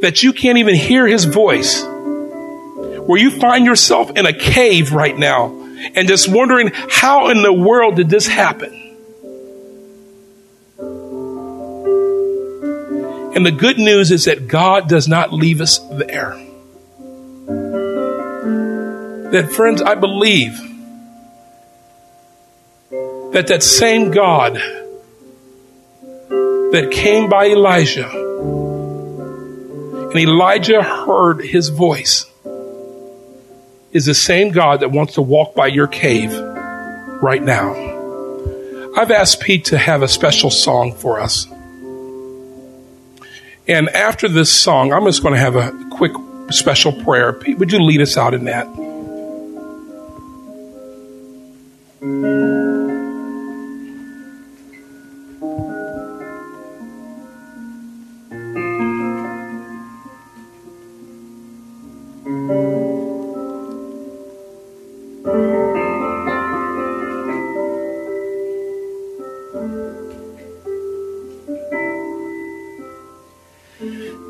that 0.00 0.22
you 0.22 0.32
can't 0.32 0.58
even 0.58 0.74
hear 0.74 1.06
his 1.06 1.24
voice, 1.24 1.82
where 1.82 3.18
you 3.18 3.30
find 3.30 3.64
yourself 3.64 4.10
in 4.16 4.26
a 4.26 4.32
cave 4.32 4.92
right 4.92 5.16
now 5.16 5.52
and 5.94 6.08
just 6.08 6.28
wondering 6.28 6.70
how 6.88 7.28
in 7.28 7.42
the 7.42 7.52
world 7.52 7.96
did 7.96 8.08
this 8.08 8.26
happen? 8.26 8.72
And 13.36 13.44
the 13.44 13.52
good 13.52 13.78
news 13.78 14.10
is 14.10 14.24
that 14.24 14.48
God 14.48 14.88
does 14.88 15.06
not 15.08 15.32
leave 15.32 15.60
us 15.60 15.78
there. 15.78 16.42
That, 19.30 19.50
friends, 19.52 19.82
I 19.82 19.94
believe 19.94 20.58
that 23.32 23.48
that 23.48 23.62
same 23.62 24.10
God 24.10 24.54
that 26.72 26.90
came 26.90 27.28
by 27.28 27.48
Elijah 27.48 28.08
and 30.16 30.28
Elijah 30.28 30.82
heard 30.82 31.44
his 31.44 31.68
voice 31.68 32.24
is 33.92 34.06
the 34.06 34.14
same 34.14 34.50
God 34.50 34.80
that 34.80 34.90
wants 34.90 35.14
to 35.14 35.22
walk 35.22 35.54
by 35.54 35.66
your 35.66 35.86
cave 35.86 36.32
right 37.20 37.42
now. 37.42 37.74
I've 38.96 39.10
asked 39.10 39.40
Pete 39.40 39.66
to 39.66 39.76
have 39.76 40.00
a 40.00 40.08
special 40.08 40.48
song 40.48 40.94
for 40.94 41.20
us. 41.20 41.46
And 43.68 43.90
after 43.90 44.26
this 44.26 44.50
song, 44.50 44.94
I'm 44.94 45.04
just 45.04 45.22
going 45.22 45.34
to 45.34 45.40
have 45.40 45.56
a 45.56 45.72
quick 45.90 46.12
special 46.50 46.92
prayer. 47.04 47.34
Pete, 47.34 47.58
would 47.58 47.70
you 47.70 47.80
lead 47.80 48.00
us 48.00 48.16
out 48.16 48.32
in 48.32 48.44
that? 48.44 48.66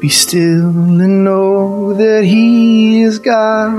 Be 0.06 0.10
still 0.10 0.68
and 1.02 1.24
know 1.24 1.92
that 1.94 2.22
He 2.22 3.02
is 3.02 3.18
God. 3.18 3.74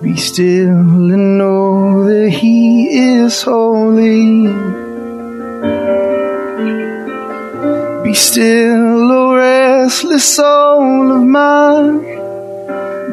Be 0.00 0.14
still 0.14 1.10
and 1.14 1.36
know 1.36 2.04
that 2.04 2.30
He 2.30 2.96
is 2.96 3.42
holy. 3.42 4.46
Be 8.04 8.14
still, 8.14 9.10
O 9.10 9.34
restless 9.34 10.36
soul 10.36 11.10
of 11.10 11.24
mine. 11.24 11.98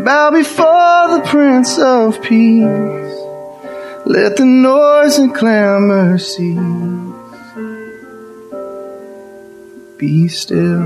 Bow 0.03 0.29
before 0.29 1.17
the 1.17 1.23
Prince 1.25 1.79
of 1.79 2.21
Peace. 2.21 3.17
Let 4.05 4.37
the 4.37 4.45
noise 4.45 5.17
and 5.17 5.33
clamor 5.33 6.19
cease. 6.19 7.02
Be 10.03 10.27
still. 10.27 10.83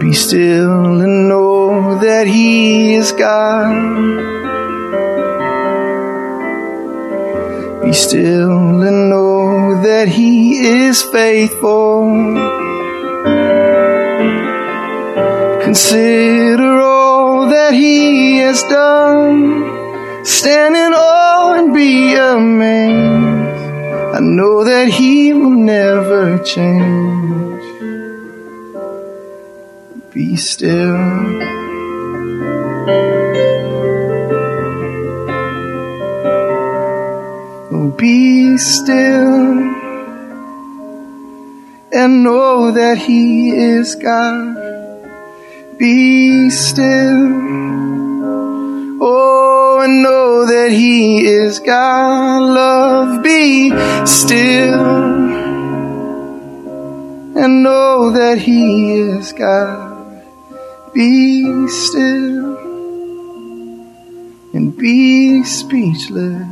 Be 0.00 0.12
still 0.14 1.00
and 1.02 1.28
know 1.28 1.98
that 1.98 2.26
He 2.26 2.94
is 2.94 3.12
God. 3.12 3.74
Be 7.84 7.92
still 7.92 8.82
and 8.82 9.10
know 9.10 9.82
that 9.82 10.08
He 10.08 10.56
is 10.66 11.02
faithful. 11.02 12.04
Consider 15.62 16.80
all 16.80 17.50
that 17.50 17.74
He 17.74 18.38
has 18.38 18.62
done 18.62 19.55
stand 20.26 20.76
in 20.76 20.92
awe 20.92 21.54
and 21.54 21.72
be 21.72 22.14
amazed. 22.14 24.16
I 24.16 24.20
know 24.20 24.64
that 24.64 24.88
He 24.88 25.32
will 25.32 25.50
never 25.50 26.38
change. 26.42 27.62
Be 30.12 30.36
still. 30.36 30.96
Oh, 37.72 37.94
be 37.96 38.58
still 38.58 39.74
and 41.92 42.24
know 42.24 42.72
that 42.72 42.98
He 42.98 43.50
is 43.50 43.94
God. 43.94 44.56
Be 45.78 46.50
still 46.50 48.15
And 49.80 50.02
know 50.02 50.46
that 50.46 50.70
He 50.70 51.26
is 51.26 51.60
God. 51.60 52.42
Love, 52.42 53.22
be 53.22 53.70
still. 54.06 54.84
And 57.36 57.62
know 57.62 58.10
that 58.12 58.38
He 58.38 58.92
is 58.94 59.32
God. 59.32 60.22
Be 60.92 61.68
still. 61.68 62.56
And 64.54 64.76
be 64.76 65.44
speechless. 65.44 66.46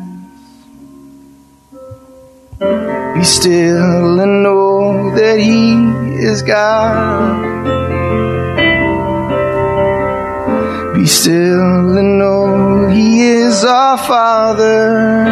Be 3.14 3.24
still 3.24 4.20
and 4.20 4.42
know 4.42 5.14
that 5.16 5.38
He 5.38 5.74
is 6.24 6.42
God. 6.42 8.04
Be 10.94 11.07
still 11.07 11.98
and 11.98 12.18
know 12.20 12.87
He 12.87 13.26
is 13.26 13.64
our 13.64 13.98
Father. 13.98 15.26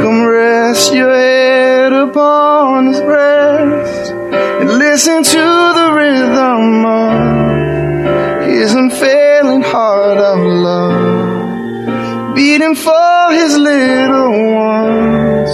Come 0.00 0.24
rest 0.24 0.94
your 0.94 1.14
head 1.14 1.92
upon 1.92 2.86
His 2.86 3.00
breast 3.02 4.10
and 4.10 4.70
listen 4.70 5.22
to 5.22 5.72
the 5.80 5.92
rhythm 5.92 6.86
of 6.86 8.46
His 8.46 8.72
unfailing 8.72 9.60
heart 9.60 10.16
of 10.16 10.38
love, 10.38 12.34
beating 12.34 12.74
for 12.74 13.32
His 13.32 13.58
little 13.58 14.54
ones, 14.54 15.50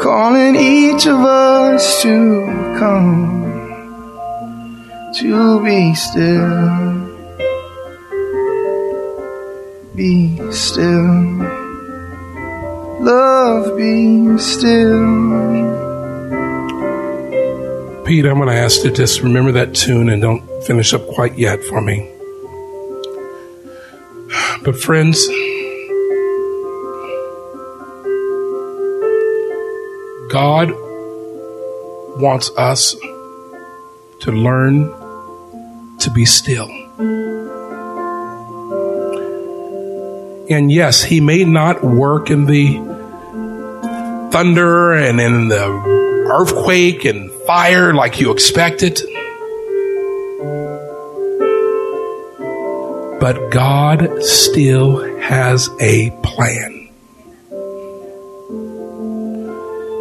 calling 0.00 0.54
each 0.54 1.06
of 1.08 1.18
us 1.18 2.02
to 2.02 2.46
come 2.78 3.59
to 5.14 5.64
be 5.64 5.94
still. 5.94 7.10
Be 9.94 10.52
still. 10.52 11.60
Love, 13.00 13.76
be 13.76 14.38
still. 14.38 15.00
Pete, 18.04 18.24
I'm 18.24 18.36
going 18.36 18.48
to 18.48 18.54
ask 18.54 18.84
you 18.84 18.90
to 18.90 18.96
just 18.96 19.20
remember 19.20 19.52
that 19.52 19.74
tune 19.74 20.08
and 20.08 20.22
don't 20.22 20.42
finish 20.64 20.94
up 20.94 21.06
quite 21.08 21.36
yet 21.38 21.62
for 21.64 21.80
me. 21.80 22.08
But, 24.62 24.76
friends, 24.76 25.26
God 30.30 30.70
wants 32.20 32.50
us 32.56 32.94
to 34.20 34.30
learn 34.30 34.92
to 36.00 36.10
be 36.10 36.24
still. 36.24 36.68
And 40.50 40.72
yes, 40.72 41.02
he 41.02 41.20
may 41.20 41.44
not 41.44 41.84
work 41.84 42.30
in 42.30 42.46
the 42.46 42.78
thunder 44.32 44.92
and 44.92 45.20
in 45.20 45.48
the 45.48 45.64
earthquake 46.32 47.04
and 47.04 47.30
fire 47.46 47.94
like 47.94 48.20
you 48.20 48.32
expected. 48.32 49.00
But 53.20 53.50
God 53.50 54.24
still 54.24 55.20
has 55.20 55.68
a 55.80 56.10
plan. 56.22 56.79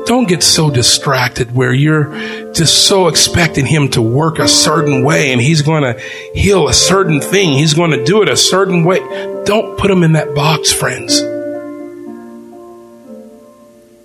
Don't 0.09 0.27
get 0.27 0.41
so 0.41 0.71
distracted 0.71 1.53
where 1.53 1.71
you're 1.71 2.11
just 2.51 2.87
so 2.87 3.09
expecting 3.09 3.63
him 3.63 3.89
to 3.89 4.01
work 4.01 4.39
a 4.39 4.47
certain 4.47 5.03
way 5.05 5.31
and 5.31 5.39
he's 5.39 5.61
going 5.61 5.83
to 5.83 6.01
heal 6.33 6.67
a 6.67 6.73
certain 6.73 7.21
thing. 7.21 7.55
He's 7.55 7.75
going 7.75 7.91
to 7.91 8.03
do 8.03 8.23
it 8.23 8.27
a 8.27 8.35
certain 8.35 8.83
way. 8.83 8.97
Don't 9.45 9.77
put 9.77 9.91
him 9.91 10.01
in 10.01 10.13
that 10.13 10.33
box, 10.33 10.73
friends. 10.73 11.19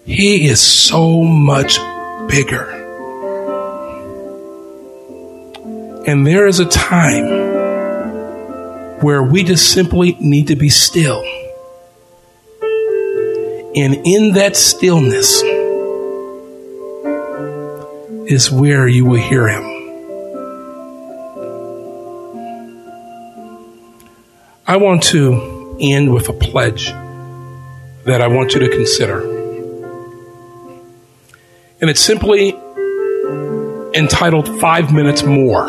He 0.04 0.46
is 0.46 0.60
so 0.60 1.22
much 1.22 1.78
bigger. 2.28 2.70
And 6.06 6.26
there 6.26 6.46
is 6.46 6.60
a 6.60 6.66
time 6.66 7.24
where 9.00 9.22
we 9.22 9.42
just 9.42 9.72
simply 9.72 10.18
need 10.20 10.48
to 10.48 10.56
be 10.56 10.68
still 10.68 11.24
And 13.76 14.06
in 14.06 14.34
that 14.34 14.54
stillness 14.54 15.42
is 18.26 18.50
where 18.50 18.88
you 18.88 19.04
will 19.04 19.20
hear 19.20 19.48
him. 19.48 19.62
I 24.66 24.78
want 24.78 25.02
to 25.04 25.76
end 25.80 26.12
with 26.12 26.28
a 26.30 26.32
pledge 26.32 26.86
that 28.04 28.22
I 28.22 28.28
want 28.28 28.54
you 28.54 28.60
to 28.60 28.68
consider. 28.70 29.20
And 31.80 31.90
it's 31.90 32.00
simply 32.00 32.56
entitled 33.94 34.58
Five 34.58 34.92
Minutes 34.92 35.22
More. 35.22 35.68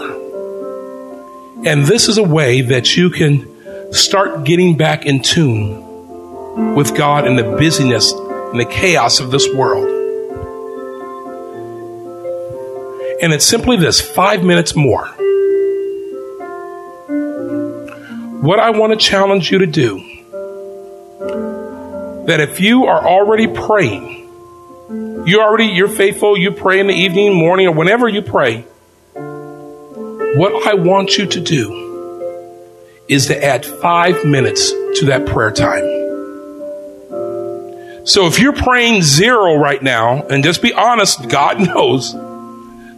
And 1.66 1.86
this 1.86 2.08
is 2.08 2.18
a 2.18 2.24
way 2.24 2.62
that 2.62 2.96
you 2.96 3.10
can 3.10 3.92
start 3.92 4.46
getting 4.46 4.78
back 4.78 5.06
in 5.06 5.22
tune 5.22 6.74
with 6.76 6.96
God 6.96 7.28
in 7.28 7.36
the 7.36 7.44
busyness 7.44 8.14
and 8.14 8.60
the 8.60 8.66
chaos 8.66 9.20
of 9.20 9.32
this 9.32 9.54
world. 9.54 10.05
And 13.26 13.34
it's 13.34 13.46
simply 13.46 13.76
this 13.76 14.00
five 14.00 14.44
minutes 14.44 14.76
more. 14.76 15.10
what 18.46 18.60
I 18.60 18.70
want 18.70 18.94
to 18.94 18.98
challenge 18.98 19.50
you 19.50 19.58
to 19.58 19.66
do 19.66 19.98
that 22.28 22.40
if 22.40 22.60
you 22.62 22.86
are 22.86 23.04
already 23.08 23.48
praying, 23.48 24.30
you 25.26 25.42
already 25.42 25.66
you're 25.66 25.88
faithful, 25.88 26.38
you 26.38 26.52
pray 26.52 26.80
in 26.80 26.86
the 26.86 26.94
evening, 26.94 27.34
morning, 27.34 27.66
or 27.66 27.74
whenever 27.74 28.08
you 28.08 28.22
pray. 28.22 28.62
What 29.16 30.68
I 30.68 30.76
want 30.76 31.18
you 31.18 31.26
to 31.26 31.42
do 31.42 33.02
is 33.08 33.26
to 33.28 33.44
add 33.44 33.66
five 33.66 34.24
minutes 34.26 34.70
to 35.00 35.06
that 35.08 35.26
prayer 35.26 35.52
time. 35.52 35.84
So 38.06 38.28
if 38.28 38.38
you're 38.38 38.54
praying 38.54 39.02
zero 39.02 39.56
right 39.56 39.82
now, 39.82 40.22
and 40.28 40.44
just 40.44 40.62
be 40.62 40.72
honest, 40.72 41.28
God 41.30 41.60
knows, 41.68 42.14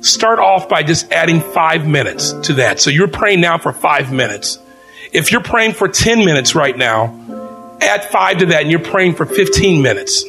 start 0.02 0.40
off 0.40 0.70
by 0.70 0.84
just 0.84 1.12
adding 1.12 1.42
five 1.42 1.88
minutes 1.88 2.34
to 2.44 2.54
that. 2.56 2.80
So 2.80 2.90
you're 2.90 3.08
praying 3.08 3.42
now 3.42 3.58
for 3.58 3.74
five 3.74 4.12
minutes. 4.12 4.60
If 5.12 5.32
you're 5.32 5.42
praying 5.42 5.74
for 5.74 5.88
10 5.88 6.26
minutes 6.26 6.56
right 6.56 6.78
now, 6.78 7.78
add 7.82 8.04
five 8.06 8.40
to 8.40 8.48
that 8.48 8.62
and 8.64 8.72
you're 8.72 8.80
praying 8.80 9.16
for 9.16 9.26
15 9.26 9.82
minutes. 9.82 10.24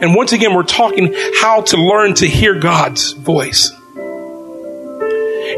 And 0.00 0.14
once 0.14 0.32
again, 0.32 0.54
we're 0.54 0.64
talking 0.64 1.14
how 1.40 1.62
to 1.62 1.76
learn 1.76 2.14
to 2.14 2.26
hear 2.26 2.58
God's 2.58 3.12
voice. 3.12 3.70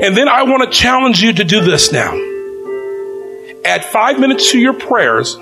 And 0.03 0.15
then 0.15 0.29
I 0.29 0.43
want 0.43 0.63
to 0.63 0.71
challenge 0.71 1.23
you 1.23 1.33
to 1.33 1.45
do 1.45 1.63
this 1.63 1.91
now. 1.91 2.13
Add 3.65 3.85
five 3.87 4.21
minutes 4.21 4.53
to 4.53 4.59
your 4.59 4.75
prayers 4.75 5.35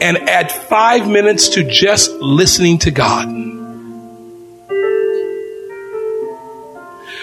and 0.00 0.16
add 0.28 0.50
five 0.50 1.08
minutes 1.08 1.50
to 1.50 1.62
just 1.62 2.10
listening 2.10 2.78
to 2.80 2.90
God. 2.90 3.51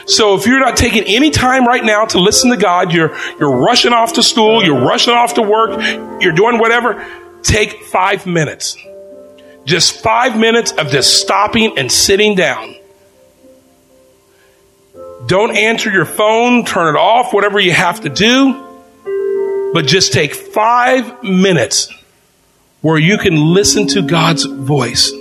So 0.09 0.35
if 0.35 0.47
you're 0.47 0.59
not 0.59 0.75
taking 0.75 1.03
any 1.03 1.29
time 1.29 1.65
right 1.65 1.83
now 1.83 2.05
to 2.05 2.19
listen 2.19 2.49
to 2.49 2.57
God, 2.57 2.91
you're, 2.91 3.15
you're 3.39 3.55
rushing 3.55 3.93
off 3.93 4.13
to 4.13 4.23
school, 4.23 4.63
you're 4.63 4.81
rushing 4.81 5.13
off 5.13 5.35
to 5.35 5.43
work, 5.43 5.79
you're 6.19 6.33
doing 6.33 6.57
whatever, 6.57 7.05
take 7.43 7.83
five 7.83 8.25
minutes. 8.25 8.75
Just 9.65 10.01
five 10.01 10.35
minutes 10.35 10.71
of 10.71 10.87
just 10.89 11.21
stopping 11.21 11.77
and 11.77 11.91
sitting 11.91 12.33
down. 12.33 12.75
Don't 15.27 15.55
answer 15.55 15.91
your 15.91 16.05
phone, 16.05 16.65
turn 16.65 16.95
it 16.95 16.97
off, 16.97 17.31
whatever 17.31 17.59
you 17.59 17.71
have 17.71 18.01
to 18.01 18.09
do. 18.09 18.65
But 19.73 19.85
just 19.85 20.11
take 20.11 20.33
five 20.33 21.21
minutes 21.21 21.93
where 22.81 22.97
you 22.97 23.19
can 23.19 23.35
listen 23.35 23.85
to 23.89 24.01
God's 24.01 24.45
voice. 24.45 25.13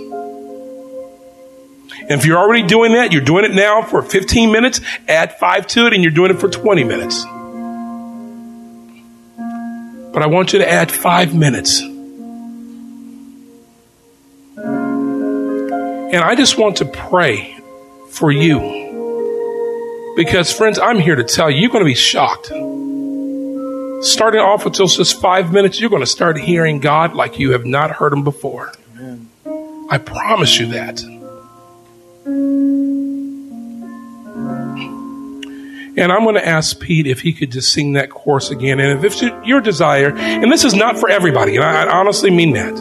And 2.11 2.19
if 2.19 2.25
you're 2.25 2.39
already 2.39 2.63
doing 2.63 2.93
that, 2.93 3.13
you're 3.13 3.21
doing 3.21 3.45
it 3.45 3.53
now 3.53 3.83
for 3.83 4.01
15 4.01 4.51
minutes, 4.51 4.81
add 5.07 5.39
five 5.39 5.67
to 5.69 5.87
it, 5.87 5.93
and 5.93 6.03
you're 6.03 6.11
doing 6.11 6.31
it 6.31 6.41
for 6.41 6.49
20 6.49 6.83
minutes. 6.85 7.23
But 10.13 10.23
I 10.23 10.27
want 10.27 10.55
you 10.55 10.61
to 10.61 10.71
add 10.71 10.91
five 10.91 11.35
minutes. 11.35 11.83
And 16.11 16.17
I 16.17 16.35
just 16.35 16.57
want 16.57 16.79
to 16.79 16.87
pray 16.87 17.55
for 18.09 18.33
you. 18.33 20.15
Because, 20.17 20.51
friends, 20.51 20.79
I'm 20.79 20.99
here 20.99 21.15
to 21.15 21.25
tell 21.25 21.51
you, 21.51 21.61
you're 21.61 21.71
going 21.71 21.85
to 21.85 21.89
be 21.89 21.95
shocked. 21.95 22.47
Starting 24.03 24.41
off 24.41 24.65
with 24.65 24.73
just 24.73 25.21
five 25.21 25.53
minutes, 25.53 25.79
you're 25.79 25.91
going 25.91 26.01
to 26.01 26.07
start 26.07 26.39
hearing 26.39 26.81
God 26.81 27.15
like 27.15 27.39
you 27.39 27.53
have 27.53 27.67
not 27.67 27.91
heard 27.91 28.15
Him 28.15 28.25
before. 28.25 28.73
Amen. 28.97 29.29
I 29.91 29.99
promise 29.99 30.59
you 30.59 30.69
that. 30.69 31.18
And 35.99 36.13
I'm 36.13 36.23
going 36.23 36.37
to 36.37 36.47
ask 36.47 36.79
Pete 36.79 37.09
if 37.09 37.21
he 37.21 37.33
could 37.33 37.51
just 37.51 37.73
sing 37.73 37.95
that 37.95 38.09
chorus 38.09 38.51
again. 38.51 38.79
And 38.79 39.05
if 39.05 39.13
it's 39.13 39.21
your 39.45 39.61
desire, 39.61 40.17
and 40.17 40.51
this 40.53 40.65
is 40.65 40.73
not 40.73 40.97
for 40.97 41.11
everybody, 41.11 41.57
and 41.57 41.65
I 41.65 41.89
honestly 41.89 42.31
mean 42.31 42.53
that. 42.53 42.75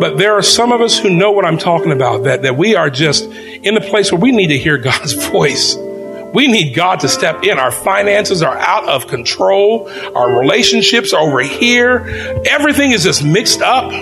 But 0.00 0.16
there 0.16 0.32
are 0.32 0.42
some 0.42 0.72
of 0.72 0.80
us 0.80 0.98
who 0.98 1.10
know 1.10 1.30
what 1.32 1.44
I'm 1.44 1.58
talking 1.58 1.92
about, 1.92 2.24
that, 2.24 2.42
that 2.42 2.56
we 2.56 2.74
are 2.74 2.88
just 2.88 3.24
in 3.24 3.74
the 3.74 3.82
place 3.82 4.10
where 4.10 4.20
we 4.20 4.32
need 4.32 4.48
to 4.48 4.58
hear 4.58 4.78
God's 4.90 5.12
voice. 5.12 5.76
We 5.76 6.46
need 6.46 6.74
God 6.74 7.00
to 7.00 7.08
step 7.08 7.44
in. 7.44 7.58
Our 7.58 7.70
finances 7.70 8.42
are 8.42 8.56
out 8.56 8.88
of 8.88 9.06
control. 9.08 9.90
Our 10.14 10.40
relationships 10.40 11.12
are 11.12 11.20
over 11.20 11.40
here. 11.40 11.98
Everything 12.46 12.92
is 12.92 13.04
just 13.04 13.22
mixed 13.22 13.60
up. 13.60 13.92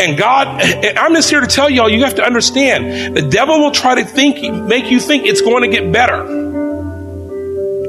And 0.00 0.16
God, 0.16 0.62
I'm 0.96 1.14
just 1.14 1.28
here 1.28 1.40
to 1.40 1.46
tell 1.46 1.68
y'all, 1.68 1.90
you 1.90 2.04
have 2.04 2.14
to 2.14 2.24
understand, 2.24 3.14
the 3.14 3.22
devil 3.22 3.60
will 3.60 3.70
try 3.70 3.96
to 3.96 4.04
think, 4.04 4.40
make 4.64 4.90
you 4.90 4.98
think 4.98 5.26
it's 5.26 5.42
going 5.42 5.62
to 5.62 5.68
get 5.68 5.92
better. 5.92 6.24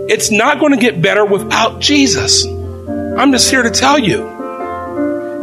It's 0.10 0.30
not 0.30 0.60
going 0.60 0.74
to 0.74 0.78
get 0.78 1.02
better 1.02 1.24
without 1.24 1.80
Jesus. 1.80 2.45
I'm 2.45 3.32
just 3.32 3.50
here 3.50 3.63
to 3.63 3.69
tell 3.69 3.97
you. 3.97 4.41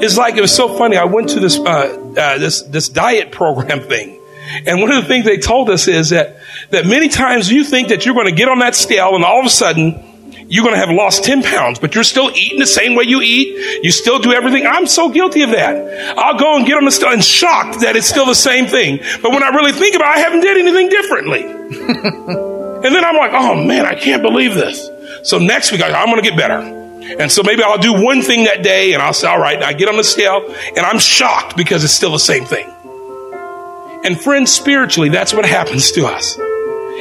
It's 0.01 0.19
like 0.19 0.37
it 0.37 0.43
was 0.43 0.55
so 0.55 0.77
funny. 0.77 0.97
I 0.97 1.05
went 1.05 1.31
to 1.31 1.41
this 1.41 1.59
uh, 1.59 2.13
uh, 2.17 2.39
this 2.39 2.63
this 2.63 2.89
diet 2.89 3.33
program 3.33 3.81
thing, 3.81 4.21
and 4.65 4.81
one 4.81 4.93
of 4.93 5.03
the 5.03 5.09
things 5.09 5.25
they 5.25 5.39
told 5.39 5.71
us 5.71 5.89
is 5.89 6.11
that 6.11 6.37
that 6.71 6.87
many 6.87 7.09
times 7.09 7.51
you 7.51 7.65
think 7.65 7.89
that 7.89 8.07
you're 8.07 8.15
going 8.15 8.29
to 8.29 8.33
get 8.33 8.49
on 8.49 8.61
that 8.61 8.77
scale, 8.77 9.17
and 9.17 9.25
all 9.25 9.41
of 9.41 9.47
a 9.47 9.51
sudden 9.51 10.08
you're 10.49 10.65
going 10.65 10.75
to 10.75 10.81
have 10.81 10.91
lost 10.91 11.25
10 11.25 11.43
pounds, 11.43 11.79
but 11.79 11.95
you're 11.95 12.05
still 12.05 12.31
eating 12.35 12.59
the 12.59 12.67
same 12.67 12.95
way 12.95 13.05
you 13.05 13.21
eat. 13.21 13.85
You 13.85 13.91
still 13.91 14.19
do 14.19 14.33
everything. 14.33 14.67
I'm 14.67 14.87
so 14.87 15.11
guilty 15.11 15.43
of 15.43 15.51
that. 15.51 16.19
I'll 16.19 16.39
go 16.39 16.57
and 16.57 16.67
get 16.67 16.77
on 16.77 16.85
the 16.85 16.91
scale 16.91 17.13
and 17.13 17.23
shocked 17.23 17.81
that 17.81 17.97
it's 17.97 18.09
still 18.09 18.27
the 18.27 18.35
same 18.35 18.67
thing. 18.67 18.99
But 19.23 19.31
when 19.33 19.43
I 19.43 19.49
really 19.51 19.73
think 19.73 19.95
about 19.95 20.17
it, 20.17 20.19
I 20.19 20.21
haven't 20.21 20.41
did 20.41 20.57
anything 20.57 20.89
differently. 20.89 22.55
And 22.79 22.95
then 22.95 23.05
I'm 23.05 23.17
like, 23.17 23.33
oh 23.33 23.57
man, 23.57 23.87
I 23.87 23.97
can't 23.97 24.23
believe 24.23 24.55
this. 24.55 24.89
So 25.25 25.39
next 25.39 25.73
week, 25.73 25.83
I, 25.83 25.91
I'm 25.91 26.07
going 26.07 26.23
to 26.23 26.31
get 26.31 26.39
better. 26.39 26.61
And 27.19 27.31
so 27.31 27.43
maybe 27.43 27.61
I'll 27.65 27.77
do 27.79 27.93
one 27.93 28.23
thing 28.23 28.45
that 28.45 28.63
day 28.63 28.93
and 28.93 29.03
I'll 29.03 29.13
say, 29.13 29.27
all 29.27 29.41
right, 29.41 29.61
I 29.61 29.73
get 29.73 29.89
on 29.89 29.97
the 29.97 30.05
scale 30.05 30.47
and 30.77 30.79
I'm 30.79 31.01
shocked 31.01 31.57
because 31.57 31.83
it's 31.83 31.93
still 31.93 32.13
the 32.13 32.21
same 32.21 32.45
thing. 32.45 32.73
And 34.05 34.21
friends, 34.21 34.53
spiritually, 34.53 35.09
that's 35.09 35.35
what 35.35 35.45
happens 35.45 35.91
to 35.93 36.07
us. 36.07 36.39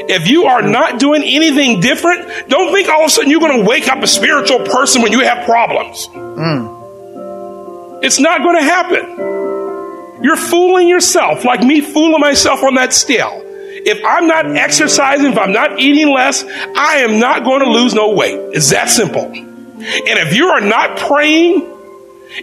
If 0.09 0.27
you 0.29 0.45
are 0.45 0.61
not 0.61 0.99
doing 0.99 1.23
anything 1.23 1.79
different, 1.79 2.49
don't 2.49 2.71
think 2.73 2.89
all 2.89 3.01
of 3.01 3.07
a 3.07 3.09
sudden 3.09 3.31
you're 3.31 3.39
going 3.39 3.63
to 3.63 3.67
wake 3.67 3.87
up 3.87 4.03
a 4.03 4.07
spiritual 4.07 4.59
person 4.59 5.01
when 5.01 5.11
you 5.11 5.21
have 5.21 5.45
problems. 5.45 6.07
Mm. 6.07 8.03
It's 8.03 8.19
not 8.19 8.41
going 8.43 8.57
to 8.57 8.63
happen. 8.63 10.23
You're 10.23 10.37
fooling 10.37 10.87
yourself, 10.87 11.45
like 11.45 11.61
me 11.61 11.81
fooling 11.81 12.19
myself 12.19 12.63
on 12.63 12.75
that 12.75 12.93
scale 12.93 13.43
if 13.87 14.03
I'm 14.03 14.27
not 14.27 14.45
exercising, 14.45 15.31
if 15.31 15.37
I'm 15.37 15.53
not 15.53 15.79
eating 15.79 16.13
less, 16.13 16.43
I 16.43 16.97
am 16.97 17.19
not 17.19 17.45
going 17.45 17.61
to 17.61 17.69
lose 17.69 17.93
no 17.93 18.13
weight. 18.13 18.37
It's 18.53 18.69
that 18.71 18.89
simple. 18.89 19.23
And 19.23 19.45
if 19.79 20.35
you 20.35 20.47
are 20.47 20.59
not 20.59 20.97
praying, 20.97 21.61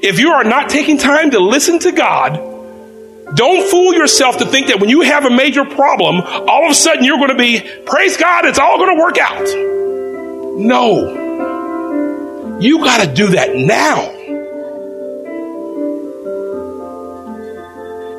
if 0.02 0.18
you 0.18 0.30
are 0.30 0.44
not 0.44 0.70
taking 0.70 0.96
time 0.96 1.32
to 1.32 1.40
listen 1.40 1.78
to 1.80 1.92
God, 1.92 2.53
don't 3.32 3.70
fool 3.70 3.94
yourself 3.94 4.38
to 4.38 4.46
think 4.46 4.66
that 4.68 4.80
when 4.80 4.90
you 4.90 5.00
have 5.00 5.24
a 5.24 5.30
major 5.30 5.64
problem, 5.64 6.20
all 6.20 6.64
of 6.66 6.70
a 6.70 6.74
sudden 6.74 7.04
you're 7.04 7.16
going 7.16 7.30
to 7.30 7.36
be, 7.36 7.60
praise 7.86 8.16
God, 8.16 8.44
it's 8.44 8.58
all 8.58 8.76
going 8.78 8.96
to 8.96 9.02
work 9.02 9.18
out. 9.18 9.46
No. 10.58 11.22
You 12.60 12.78
got 12.78 13.04
to 13.04 13.12
do 13.12 13.28
that 13.28 13.56
now. 13.56 14.10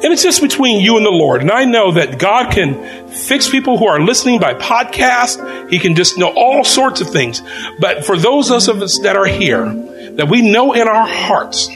And 0.03 0.11
it's 0.13 0.23
just 0.23 0.41
between 0.41 0.81
you 0.81 0.97
and 0.97 1.05
the 1.05 1.11
Lord. 1.11 1.41
And 1.41 1.51
I 1.51 1.65
know 1.65 1.93
that 1.93 2.19
God 2.19 2.51
can 2.51 3.07
fix 3.07 3.49
people 3.49 3.77
who 3.77 3.87
are 3.87 3.99
listening 3.99 4.39
by 4.39 4.53
podcast. 4.53 5.69
He 5.69 5.79
can 5.79 5.95
just 5.95 6.17
know 6.17 6.27
all 6.27 6.63
sorts 6.63 7.01
of 7.01 7.09
things. 7.09 7.41
But 7.79 8.05
for 8.05 8.17
those 8.17 8.51
of 8.51 8.81
us 8.81 8.99
that 8.99 9.15
are 9.15 9.25
here, 9.25 9.65
that 9.65 10.27
we 10.29 10.41
know 10.41 10.73
in 10.73 10.87
our 10.87 11.07
hearts 11.07 11.69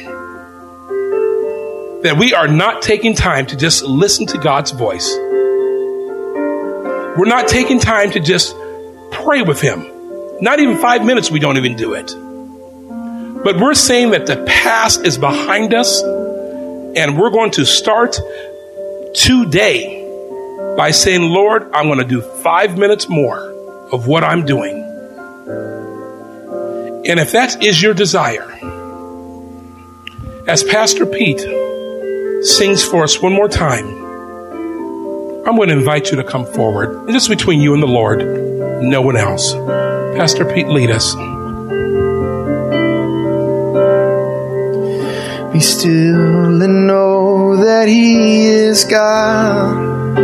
that 2.03 2.17
we 2.17 2.33
are 2.33 2.47
not 2.47 2.81
taking 2.81 3.13
time 3.13 3.45
to 3.47 3.57
just 3.57 3.83
listen 3.83 4.25
to 4.27 4.37
God's 4.37 4.71
voice. 4.71 5.13
We're 7.17 7.25
not 7.25 7.47
taking 7.49 7.79
time 7.79 8.11
to 8.11 8.19
just 8.21 8.55
pray 9.11 9.41
with 9.41 9.59
Him. 9.59 9.85
Not 10.41 10.59
even 10.59 10.77
five 10.77 11.03
minutes, 11.03 11.29
we 11.29 11.39
don't 11.39 11.57
even 11.57 11.75
do 11.75 11.93
it. 11.93 12.15
But 13.43 13.57
we're 13.57 13.73
saying 13.73 14.11
that 14.11 14.25
the 14.25 14.43
past 14.45 15.05
is 15.05 15.17
behind 15.17 15.73
us 15.73 16.01
and 16.01 17.17
we're 17.17 17.29
going 17.29 17.51
to 17.51 17.65
start 17.65 18.17
today 19.13 20.05
by 20.77 20.91
saying, 20.91 21.21
Lord, 21.21 21.63
I'm 21.73 21.87
going 21.87 21.99
to 21.99 22.05
do 22.05 22.21
five 22.21 22.77
minutes 22.77 23.09
more 23.09 23.49
of 23.91 24.07
what 24.07 24.23
I'm 24.23 24.45
doing. 24.45 24.77
And 27.05 27.19
if 27.19 27.33
that 27.33 27.63
is 27.63 27.81
your 27.81 27.93
desire, 27.93 28.49
as 30.47 30.63
Pastor 30.63 31.05
Pete 31.05 31.45
sings 32.41 32.83
for 32.83 33.03
us 33.03 33.21
one 33.21 33.33
more 33.33 33.49
time, 33.49 33.87
I'm 35.45 35.55
going 35.55 35.69
to 35.69 35.77
invite 35.77 36.11
you 36.11 36.17
to 36.17 36.23
come 36.23 36.45
forward. 36.45 36.95
And 36.95 37.11
just 37.11 37.29
between 37.29 37.59
you 37.59 37.73
and 37.73 37.81
the 37.81 37.87
Lord, 37.87 38.19
no 38.83 39.01
one 39.01 39.17
else. 39.17 39.53
Pastor 39.53 40.45
Pete, 40.45 40.67
lead 40.67 40.91
us. 40.91 41.15
Be 45.51 45.59
still 45.59 46.61
and 46.61 46.87
know 46.87 47.57
that 47.57 47.87
He 47.87 48.45
is 48.45 48.83
God. 48.85 50.15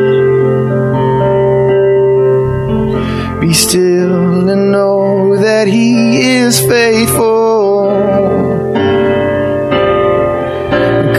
Be 3.41 3.51
still 3.54 4.49
and 4.49 4.71
know 4.71 5.36
that 5.38 5.67
He 5.67 6.21
is 6.21 6.60
faithful. 6.60 7.91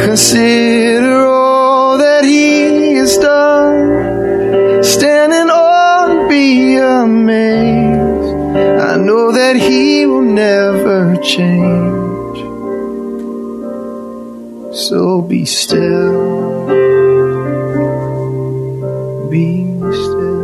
Consider 0.04 0.85
change. 11.26 12.38
So 14.74 15.22
be 15.22 15.44
still. 15.44 16.66
Be 19.28 19.64
still. 19.90 20.36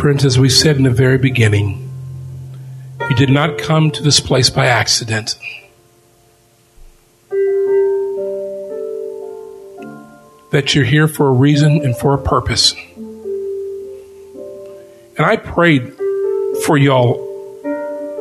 Friends, 0.00 0.24
as 0.24 0.38
we 0.38 0.48
said 0.48 0.76
in 0.76 0.84
the 0.84 0.90
very 0.90 1.18
beginning, 1.18 1.88
you 3.10 3.16
did 3.16 3.30
not 3.30 3.58
come 3.58 3.90
to 3.90 4.02
this 4.02 4.20
place 4.20 4.50
by 4.50 4.66
accident. 4.66 5.36
That 10.52 10.74
you're 10.74 10.84
here 10.84 11.08
for 11.08 11.28
a 11.28 11.32
reason 11.32 11.84
and 11.84 11.96
for 11.96 12.14
a 12.14 12.18
purpose. 12.22 12.74
And 15.16 15.26
I 15.26 15.36
prayed 15.36 15.92
for 16.64 16.78
y'all 16.78 17.28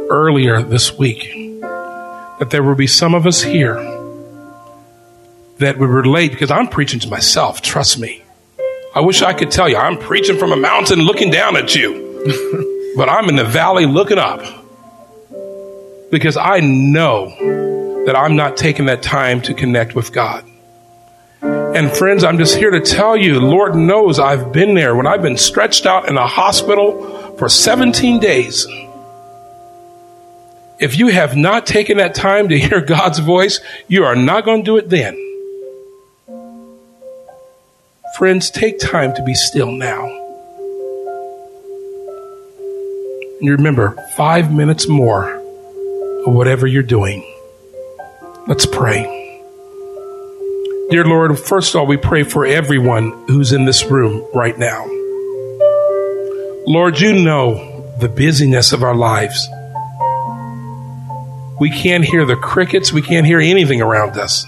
earlier 0.09 0.61
this 0.61 0.97
week 0.97 1.61
that 1.61 2.49
there 2.49 2.63
would 2.63 2.77
be 2.77 2.87
some 2.87 3.13
of 3.13 3.27
us 3.27 3.41
here 3.41 3.75
that 5.59 5.77
would 5.77 5.89
relate 5.89 6.31
because 6.31 6.51
I'm 6.51 6.67
preaching 6.67 6.99
to 7.01 7.09
myself, 7.09 7.61
trust 7.61 7.99
me. 7.99 8.23
I 8.93 8.99
wish 9.01 9.21
I 9.21 9.33
could 9.33 9.51
tell 9.51 9.69
you 9.69 9.77
I'm 9.77 9.97
preaching 9.97 10.37
from 10.37 10.51
a 10.51 10.57
mountain 10.57 10.99
looking 10.99 11.31
down 11.31 11.55
at 11.55 11.75
you, 11.75 12.93
but 12.97 13.07
I'm 13.07 13.29
in 13.29 13.35
the 13.35 13.45
valley 13.45 13.85
looking 13.85 14.17
up 14.17 14.41
because 16.11 16.35
I 16.35 16.59
know 16.59 17.29
that 18.05 18.15
I'm 18.17 18.35
not 18.35 18.57
taking 18.57 18.87
that 18.87 19.01
time 19.01 19.41
to 19.43 19.53
connect 19.53 19.95
with 19.95 20.11
God. 20.11 20.50
And 21.41 21.95
friends, 21.95 22.23
I'm 22.23 22.37
just 22.37 22.55
here 22.55 22.69
to 22.69 22.81
tell 22.81 23.17
you, 23.17 23.39
Lord 23.39 23.75
knows 23.75 24.19
I've 24.19 24.51
been 24.51 24.75
there 24.75 24.95
when 24.95 25.07
I've 25.07 25.21
been 25.21 25.37
stretched 25.37 25.85
out 25.85 26.07
in 26.07 26.17
a 26.17 26.27
hospital 26.27 27.35
for 27.37 27.49
17 27.49 28.19
days. 28.19 28.67
If 30.79 30.97
you 30.97 31.07
have 31.07 31.35
not 31.35 31.65
taken 31.65 31.97
that 31.97 32.13
time 32.13 32.49
to 32.49 32.59
hear 32.59 32.81
God's 32.81 33.19
voice, 33.19 33.59
you 33.87 34.03
are 34.03 34.15
not 34.15 34.45
going 34.45 34.61
to 34.61 34.65
do 34.65 34.77
it 34.77 34.89
then. 34.89 35.17
Friends, 38.17 38.51
take 38.51 38.77
time 38.79 39.15
to 39.15 39.23
be 39.23 39.33
still 39.33 39.71
now. 39.71 40.05
And 43.39 43.49
remember, 43.49 43.95
five 44.15 44.51
minutes 44.51 44.87
more 44.87 45.33
of 45.33 46.33
whatever 46.33 46.67
you're 46.67 46.83
doing. 46.83 47.25
Let's 48.47 48.67
pray. 48.67 49.20
Dear 50.91 51.05
Lord, 51.05 51.39
first 51.39 51.73
of 51.73 51.79
all, 51.79 51.87
we 51.87 51.95
pray 51.95 52.23
for 52.23 52.45
everyone 52.45 53.11
who's 53.29 53.53
in 53.53 53.63
this 53.63 53.85
room 53.85 54.27
right 54.33 54.59
now. 54.59 54.85
Lord, 56.67 56.99
you 56.99 57.13
know 57.13 57.95
the 57.99 58.09
busyness 58.09 58.73
of 58.73 58.83
our 58.83 58.93
lives. 58.93 59.47
We 61.61 61.69
can't 61.69 62.03
hear 62.03 62.25
the 62.25 62.35
crickets, 62.35 62.91
we 62.91 63.01
can't 63.01 63.25
hear 63.25 63.39
anything 63.39 63.81
around 63.81 64.17
us 64.17 64.45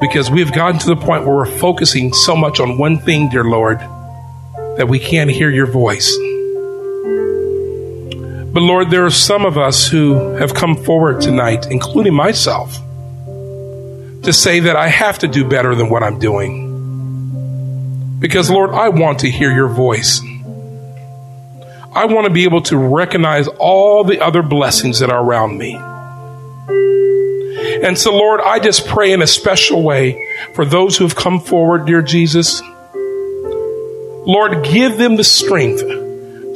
because 0.00 0.28
we've 0.28 0.52
gotten 0.52 0.80
to 0.80 0.86
the 0.88 0.96
point 0.96 1.24
where 1.24 1.36
we're 1.36 1.58
focusing 1.60 2.12
so 2.12 2.34
much 2.34 2.58
on 2.58 2.76
one 2.76 2.98
thing, 2.98 3.28
dear 3.28 3.44
Lord, 3.44 3.78
that 3.78 4.88
we 4.88 4.98
can't 4.98 5.30
hear 5.30 5.50
your 5.50 5.66
voice. 5.66 6.12
But 8.52 8.60
Lord, 8.60 8.90
there 8.90 9.06
are 9.06 9.10
some 9.10 9.46
of 9.46 9.56
us 9.56 9.86
who 9.86 10.14
have 10.34 10.52
come 10.52 10.74
forward 10.74 11.20
tonight, 11.20 11.66
including 11.70 12.14
myself 12.14 12.80
to 14.24 14.32
say 14.32 14.60
that 14.60 14.76
I 14.76 14.88
have 14.88 15.18
to 15.20 15.28
do 15.28 15.48
better 15.48 15.74
than 15.74 15.88
what 15.88 16.02
I'm 16.02 16.18
doing. 16.18 16.72
Because, 18.18 18.50
Lord, 18.50 18.70
I 18.70 18.88
want 18.88 19.20
to 19.20 19.30
hear 19.30 19.52
your 19.52 19.68
voice. 19.68 20.20
I 21.92 22.06
want 22.06 22.26
to 22.26 22.32
be 22.32 22.44
able 22.44 22.62
to 22.62 22.76
recognize 22.76 23.46
all 23.48 24.02
the 24.04 24.20
other 24.20 24.42
blessings 24.42 25.00
that 25.00 25.10
are 25.10 25.22
around 25.22 25.58
me. 25.58 25.74
And 27.84 27.98
so, 27.98 28.16
Lord, 28.16 28.40
I 28.40 28.58
just 28.58 28.86
pray 28.86 29.12
in 29.12 29.20
a 29.22 29.26
special 29.26 29.82
way 29.82 30.26
for 30.54 30.64
those 30.64 30.96
who 30.96 31.04
have 31.04 31.14
come 31.14 31.38
forward, 31.38 31.86
dear 31.86 32.02
Jesus. 32.02 32.62
Lord, 34.26 34.64
give 34.64 34.96
them 34.96 35.16
the 35.16 35.24
strength 35.24 35.80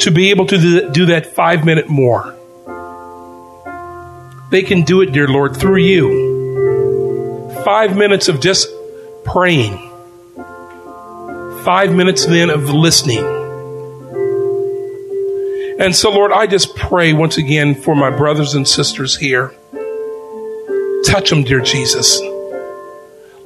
to 0.01 0.11
be 0.11 0.31
able 0.31 0.47
to 0.47 0.91
do 0.91 1.07
that 1.07 1.27
five 1.27 1.65
minute 1.65 1.89
more. 1.89 2.35
They 4.51 4.63
can 4.63 4.83
do 4.83 5.03
it, 5.03 5.13
dear 5.13 5.29
Lord, 5.29 5.57
through 5.57 5.83
you 5.83 6.28
five 7.69 7.95
minutes 7.95 8.29
of 8.29 8.41
just 8.41 8.67
praying, 9.27 9.77
five 11.65 11.95
minutes 11.95 12.25
then 12.25 12.49
of 12.49 12.71
listening. 12.71 13.23
And 15.79 15.95
so, 15.95 16.11
Lord, 16.11 16.33
I 16.33 16.47
just 16.47 16.75
pray 16.77 17.13
once 17.13 17.37
again 17.37 17.75
for 17.75 17.95
my 17.95 18.09
brothers 18.09 18.55
and 18.55 18.67
sisters 18.67 19.19
here. 19.19 19.55
Touch 21.05 21.29
them, 21.29 21.43
dear 21.43 21.61
Jesus. 21.61 22.19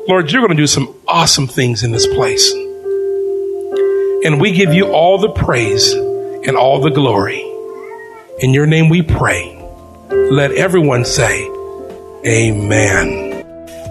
Lord, 0.07 0.31
you're 0.31 0.41
going 0.41 0.57
to 0.57 0.63
do 0.63 0.69
some 0.69 0.95
awesome 1.09 1.49
things 1.49 1.83
in 1.83 1.91
this 1.91 2.07
place. 2.07 2.53
And 4.25 4.41
we 4.41 4.53
give 4.53 4.73
you 4.73 4.93
all 4.93 5.19
the 5.19 5.31
praise 5.31 5.95
and 5.95 6.57
all 6.57 6.81
the 6.81 6.91
glory. 6.91 7.41
In 8.39 8.55
your 8.55 8.67
name 8.67 8.89
we 8.89 9.03
pray. 9.03 9.61
Let 10.13 10.53
everyone 10.53 11.05
say, 11.05 11.45
Amen. 12.25 13.22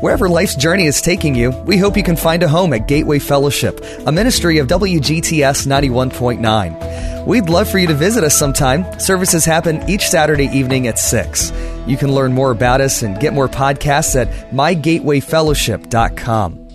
Wherever 0.01 0.27
life's 0.27 0.55
journey 0.55 0.87
is 0.87 0.99
taking 0.99 1.35
you, 1.35 1.51
we 1.67 1.77
hope 1.77 1.95
you 1.95 2.01
can 2.01 2.15
find 2.15 2.41
a 2.41 2.47
home 2.47 2.73
at 2.73 2.87
Gateway 2.87 3.19
Fellowship, 3.19 3.85
a 4.07 4.11
ministry 4.11 4.57
of 4.57 4.65
WGTS 4.65 5.67
91.9. 5.67 7.27
We'd 7.27 7.49
love 7.49 7.69
for 7.69 7.77
you 7.77 7.85
to 7.85 7.93
visit 7.93 8.23
us 8.23 8.35
sometime. 8.35 8.99
Services 8.99 9.45
happen 9.45 9.87
each 9.87 10.09
Saturday 10.09 10.47
evening 10.47 10.87
at 10.87 10.97
6. 10.97 11.53
You 11.85 11.97
can 11.97 12.15
learn 12.15 12.33
more 12.33 12.49
about 12.49 12.81
us 12.81 13.03
and 13.03 13.19
get 13.19 13.33
more 13.33 13.47
podcasts 13.47 14.19
at 14.19 14.27
mygatewayfellowship.com. 14.49 16.70